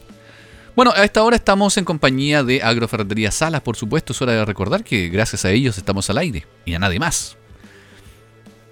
Bueno, 0.75 0.93
a 0.97 1.05
esta 1.05 1.23
hora 1.23 1.37
estamos 1.37 1.77
en 1.77 1.85
compañía 1.85 2.43
de 2.43 2.65
Agroferretería 2.65 3.31
Salas, 3.31 3.61
por 3.61 3.77
supuesto. 3.77 4.13
Es 4.13 4.21
hora 4.21 4.33
de 4.33 4.45
recordar 4.45 4.83
que 4.83 5.09
gracias 5.09 5.45
a 5.45 5.53
ellos 5.53 5.79
estamos 5.79 6.11
al 6.11 6.19
aire 6.19 6.49
y 6.65 6.75
a 6.75 6.81
nadie 6.81 6.99
más. 6.99 7.37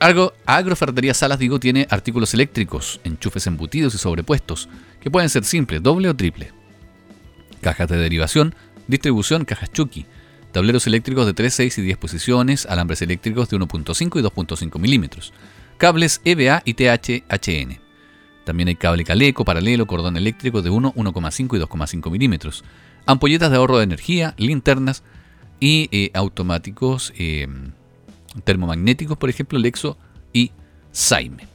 Agro, 0.00 0.34
Agroferretería 0.46 1.14
Salas, 1.14 1.38
digo, 1.38 1.60
tiene 1.60 1.86
artículos 1.88 2.34
eléctricos, 2.34 3.00
enchufes 3.04 3.46
embutidos 3.46 3.94
y 3.94 3.98
sobrepuestos, 3.98 4.68
que 5.00 5.12
pueden 5.12 5.30
ser 5.30 5.44
simples, 5.44 5.80
doble 5.80 6.08
o 6.08 6.16
triple. 6.16 6.50
Cajas 7.60 7.88
de 7.88 7.98
derivación, 7.98 8.56
distribución, 8.88 9.44
cajas 9.44 9.70
Chucky, 9.70 10.06
tableros 10.52 10.86
eléctricos 10.86 11.26
de 11.26 11.34
3, 11.34 11.52
6 11.52 11.78
y 11.78 11.82
10 11.82 11.98
posiciones, 11.98 12.66
alambres 12.66 13.02
eléctricos 13.02 13.48
de 13.48 13.58
1.5 13.58 14.18
y 14.18 14.22
2.5 14.22 14.78
milímetros, 14.78 15.32
cables 15.78 16.20
EVA 16.24 16.62
y 16.64 16.74
TH-HN. 16.74 17.80
También 18.44 18.68
hay 18.68 18.76
cable 18.76 19.04
caleco, 19.04 19.44
paralelo, 19.44 19.86
cordón 19.86 20.16
eléctrico 20.16 20.62
de 20.62 20.70
1, 20.70 20.94
1,5 20.94 21.56
y 21.56 21.60
2,5 21.60 22.10
milímetros, 22.10 22.64
ampolletas 23.06 23.50
de 23.50 23.56
ahorro 23.56 23.78
de 23.78 23.84
energía, 23.84 24.34
linternas 24.38 25.02
y 25.60 25.88
eh, 25.92 26.10
automáticos 26.14 27.12
eh, 27.16 27.46
termomagnéticos, 28.44 29.18
por 29.18 29.30
ejemplo, 29.30 29.58
Lexo 29.58 29.98
y 30.32 30.52
Saime. 30.92 31.46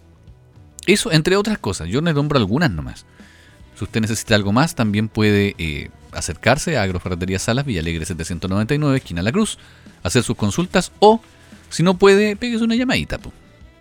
Eso, 0.86 1.12
entre 1.12 1.36
otras 1.36 1.58
cosas, 1.58 1.90
yo 1.90 2.02
les 2.02 2.14
nombro 2.14 2.38
algunas 2.38 2.70
nomás. 2.70 3.06
Si 3.76 3.84
usted 3.84 4.02
necesita 4.02 4.36
algo 4.36 4.52
más, 4.52 4.76
también 4.76 5.10
puede 5.10 5.56
eh, 5.58 5.90
acercarse 6.16 6.78
a 6.78 6.84
Agroferretería 6.84 7.40
Salas, 7.40 7.66
Villalegre 7.66 8.06
799, 8.06 8.98
esquina 8.98 9.22
La 9.22 9.32
Cruz, 9.32 9.58
hacer 10.04 10.24
sus 10.24 10.36
consultas 10.36 10.92
o, 11.00 11.22
si 11.70 11.84
no 11.84 11.98
puede, 11.98 12.36
péguese 12.36 12.64
una 12.64 12.76
llamadita 12.76 13.20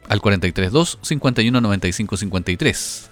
al 0.08 0.20
432 0.20 0.98
51 1.02 1.60
95 1.60 2.16
53. 2.16 3.10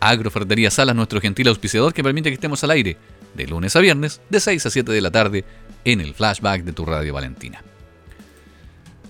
Agroferretería 0.00 0.70
Salas, 0.70 0.94
nuestro 0.94 1.20
gentil 1.20 1.48
auspiciador 1.48 1.92
que 1.92 2.04
permite 2.04 2.30
que 2.30 2.34
estemos 2.34 2.62
al 2.62 2.70
aire 2.70 2.96
de 3.34 3.46
lunes 3.46 3.74
a 3.76 3.80
viernes, 3.80 4.20
de 4.30 4.40
6 4.40 4.66
a 4.66 4.70
7 4.70 4.92
de 4.92 5.00
la 5.00 5.10
tarde, 5.10 5.44
en 5.84 6.00
el 6.00 6.14
flashback 6.14 6.62
de 6.64 6.72
tu 6.72 6.84
radio 6.84 7.14
Valentina. 7.14 7.62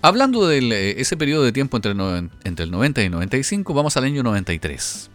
Hablando 0.01 0.47
de 0.47 0.95
ese 1.01 1.17
periodo 1.17 1.43
de 1.43 1.53
tiempo 1.53 1.77
entre 1.77 1.91
el, 1.93 1.99
noven- 1.99 2.31
entre 2.45 2.65
el 2.65 2.71
90 2.71 3.03
y 3.03 3.05
el 3.07 3.11
95, 3.13 3.75
vamos 3.75 3.97
al 3.97 4.05
año 4.05 4.23
93. 4.23 5.11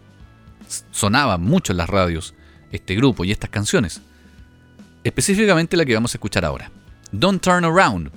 S- 0.67 0.83
Sonaba 0.91 1.37
mucho 1.37 1.71
en 1.71 1.77
las 1.77 1.89
radios 1.89 2.33
este 2.71 2.95
grupo 2.95 3.23
y 3.23 3.31
estas 3.31 3.49
canciones. 3.49 4.01
Específicamente 5.03 5.77
la 5.77 5.85
que 5.85 5.93
vamos 5.93 6.13
a 6.13 6.17
escuchar 6.17 6.45
ahora. 6.45 6.71
Don't 7.11 7.41
Turn 7.41 7.65
Around, 7.65 8.11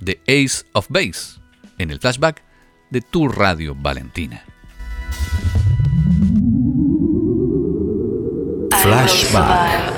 de 0.00 0.20
Ace 0.26 0.64
of 0.72 0.86
Base, 0.88 1.40
en 1.78 1.90
el 1.90 1.98
flashback 1.98 2.42
de 2.90 3.00
tu 3.00 3.28
radio 3.28 3.74
Valentina. 3.74 4.42
Flashback. 8.82 9.97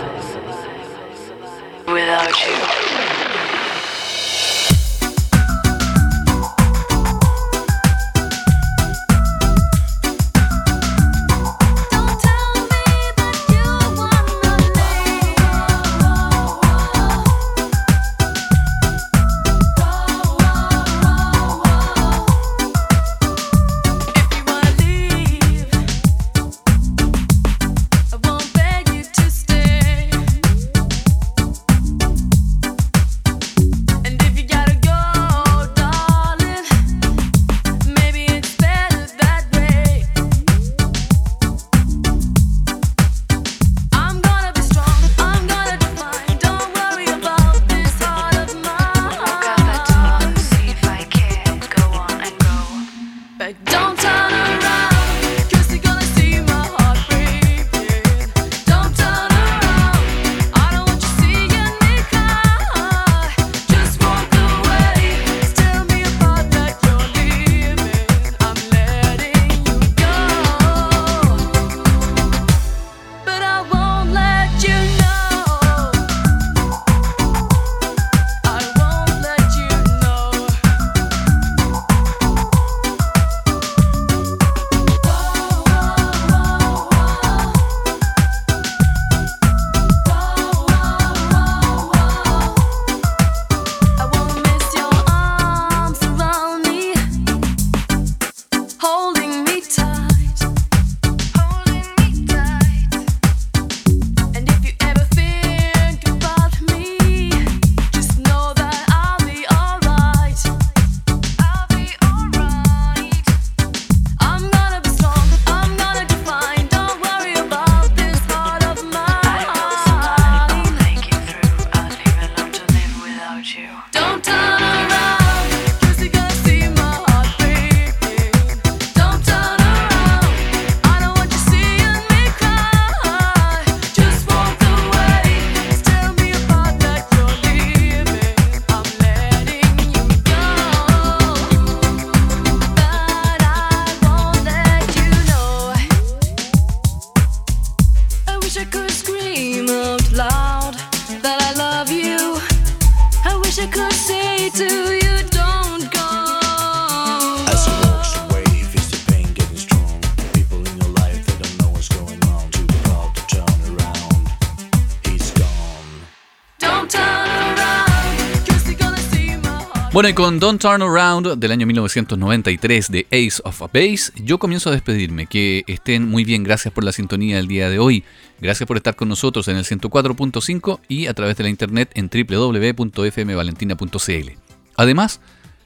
Bueno, 169.93 170.09
y 170.09 170.15
con 170.15 170.39
Don't 170.39 170.63
Turn 170.63 170.83
Around 170.83 171.39
del 171.39 171.51
año 171.51 171.67
1993 171.67 172.93
de 172.93 173.09
Ace 173.11 173.43
of 173.43 173.61
a 173.61 173.67
Base, 173.67 174.13
yo 174.23 174.39
comienzo 174.39 174.69
a 174.69 174.73
despedirme. 174.73 175.27
Que 175.27 175.65
estén 175.67 176.09
muy 176.09 176.25
bien, 176.25 176.45
gracias 176.45 176.73
por 176.73 176.85
la 176.85 176.93
sintonía 176.93 177.39
del 177.39 177.49
día 177.49 177.69
de 177.69 177.81
hoy. 177.81 178.05
Gracias 178.41 178.69
por 178.69 178.77
estar 178.77 178.95
con 178.95 179.09
nosotros 179.09 179.49
en 179.49 179.57
el 179.57 179.65
104.5 179.65 180.79
y 180.87 181.09
a 181.09 181.15
través 181.15 181.37
de 181.37 181.43
la 181.43 181.51
internet 181.51 181.91
en 181.95 182.09
www.fmvalentina.cl. 182.09 184.31
Además, 184.77 185.21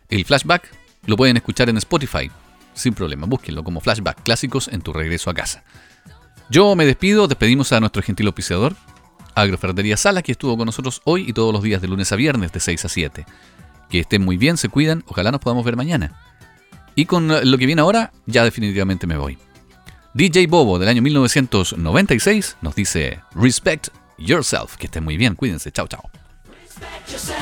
el 0.08 0.24
flashback 0.24 0.70
lo 1.04 1.18
pueden 1.18 1.36
escuchar 1.36 1.68
en 1.68 1.76
Spotify, 1.76 2.30
sin 2.72 2.94
problema, 2.94 3.26
búsquenlo 3.26 3.62
como 3.62 3.82
flashback 3.82 4.22
clásicos 4.22 4.68
en 4.68 4.80
tu 4.80 4.94
regreso 4.94 5.28
a 5.28 5.34
casa. 5.34 5.64
Yo 6.48 6.74
me 6.76 6.86
despido, 6.86 7.28
despedimos 7.28 7.74
a 7.74 7.80
nuestro 7.80 8.02
gentil 8.02 8.28
auspiciador, 8.28 8.74
Agroferretería 9.34 9.96
Sala, 9.96 10.22
que 10.22 10.32
estuvo 10.32 10.56
con 10.56 10.66
nosotros 10.66 11.02
hoy 11.04 11.28
y 11.28 11.32
todos 11.32 11.52
los 11.52 11.62
días 11.62 11.82
de 11.82 11.88
lunes 11.88 12.12
a 12.12 12.16
viernes 12.16 12.52
de 12.52 12.60
6 12.60 12.84
a 12.84 12.88
7. 12.88 13.26
Que 13.89 14.01
estén 14.01 14.24
muy 14.24 14.37
bien, 14.37 14.57
se 14.57 14.68
cuidan, 14.68 15.05
ojalá 15.07 15.30
nos 15.30 15.41
podamos 15.41 15.64
ver 15.64 15.76
mañana. 15.76 16.12
Y 16.95 17.07
con 17.07 17.28
lo 17.28 17.59
que 17.59 17.66
viene 17.66 17.82
ahora, 17.82 18.12
ya 18.26 18.45
definitivamente 18.45 19.07
me 19.07 19.16
voy. 19.16 19.39
DJ 20.14 20.47
Bobo 20.47 20.78
del 20.78 20.89
año 20.89 21.03
1996 21.03 22.59
nos 22.61 22.74
dice 22.74 23.20
Respect 23.35 23.89
Yourself. 24.16 24.76
Que 24.76 24.87
estén 24.87 25.03
muy 25.03 25.16
bien, 25.16 25.35
cuídense, 25.35 25.72
chao 25.72 25.89
chao. 25.89 26.09
Respect 26.47 27.11
yourself. 27.11 27.35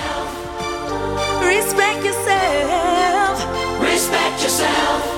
Respect 1.43 2.05
yourself. 2.05 3.83
Respect 3.83 4.43
yourself. 4.43 5.13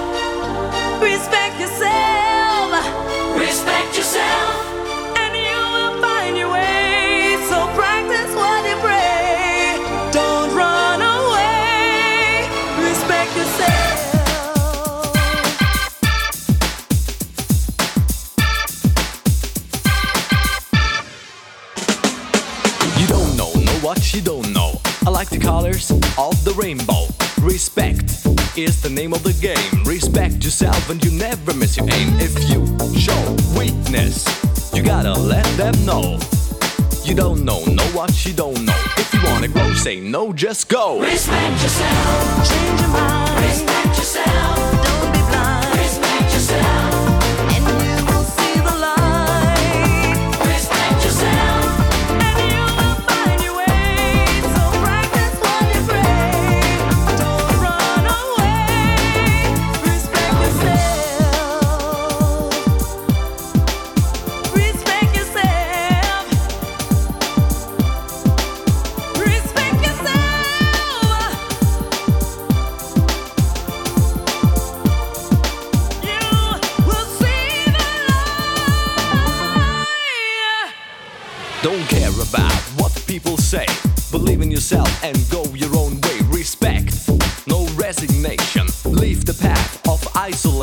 What 23.94 24.14
you 24.14 24.20
don't 24.20 24.52
know. 24.52 24.72
I 25.06 25.10
like 25.10 25.28
the 25.28 25.38
colors 25.38 25.90
of 25.90 26.44
the 26.44 26.52
rainbow. 26.56 27.06
Respect 27.40 28.26
is 28.56 28.82
the 28.82 28.90
name 28.90 29.12
of 29.12 29.22
the 29.22 29.32
game. 29.34 29.84
Respect 29.84 30.42
yourself 30.42 30.90
and 30.90 31.04
you 31.04 31.12
never 31.12 31.54
miss 31.54 31.76
your 31.76 31.86
aim. 31.92 32.08
If 32.18 32.34
you 32.50 32.66
show 32.98 33.22
weakness, 33.56 34.26
you 34.74 34.82
gotta 34.82 35.12
let 35.12 35.44
them 35.56 35.74
know. 35.86 36.18
You 37.04 37.14
don't 37.14 37.44
know, 37.44 37.64
know 37.66 37.86
what 37.92 38.26
you 38.26 38.32
don't 38.32 38.64
know. 38.64 38.80
If 38.96 39.14
you 39.14 39.20
wanna 39.22 39.48
grow, 39.48 39.72
say 39.74 40.00
no, 40.00 40.32
just 40.32 40.68
go. 40.68 41.00
Respect 41.00 41.62
yourself. 41.62 42.48
Change 42.48 42.80
your 42.80 42.88
mind. 42.88 43.44
Respect 43.44 43.98
yourself. 43.98 44.53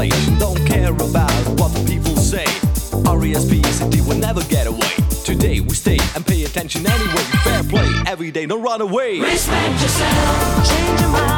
Don't 0.10 0.66
care 0.66 0.94
about 0.94 1.32
what 1.60 1.72
the 1.74 1.84
people 1.86 2.16
say. 2.16 2.46
RESPCD 3.06 4.08
will 4.08 4.18
never 4.18 4.42
get 4.46 4.66
away. 4.66 4.96
Today 5.24 5.60
we 5.60 5.76
stay 5.76 6.00
and 6.16 6.26
pay 6.26 6.44
attention 6.44 6.88
anyway. 6.88 7.24
Fair 7.44 7.64
play 7.64 7.88
every 8.08 8.32
day, 8.32 8.48
don't 8.48 8.64
run 8.64 8.82
away. 8.82 9.20
Respect 9.20 9.82
yourself, 9.82 10.68
change 10.68 11.02
your 11.02 11.10
mind. 11.10 11.31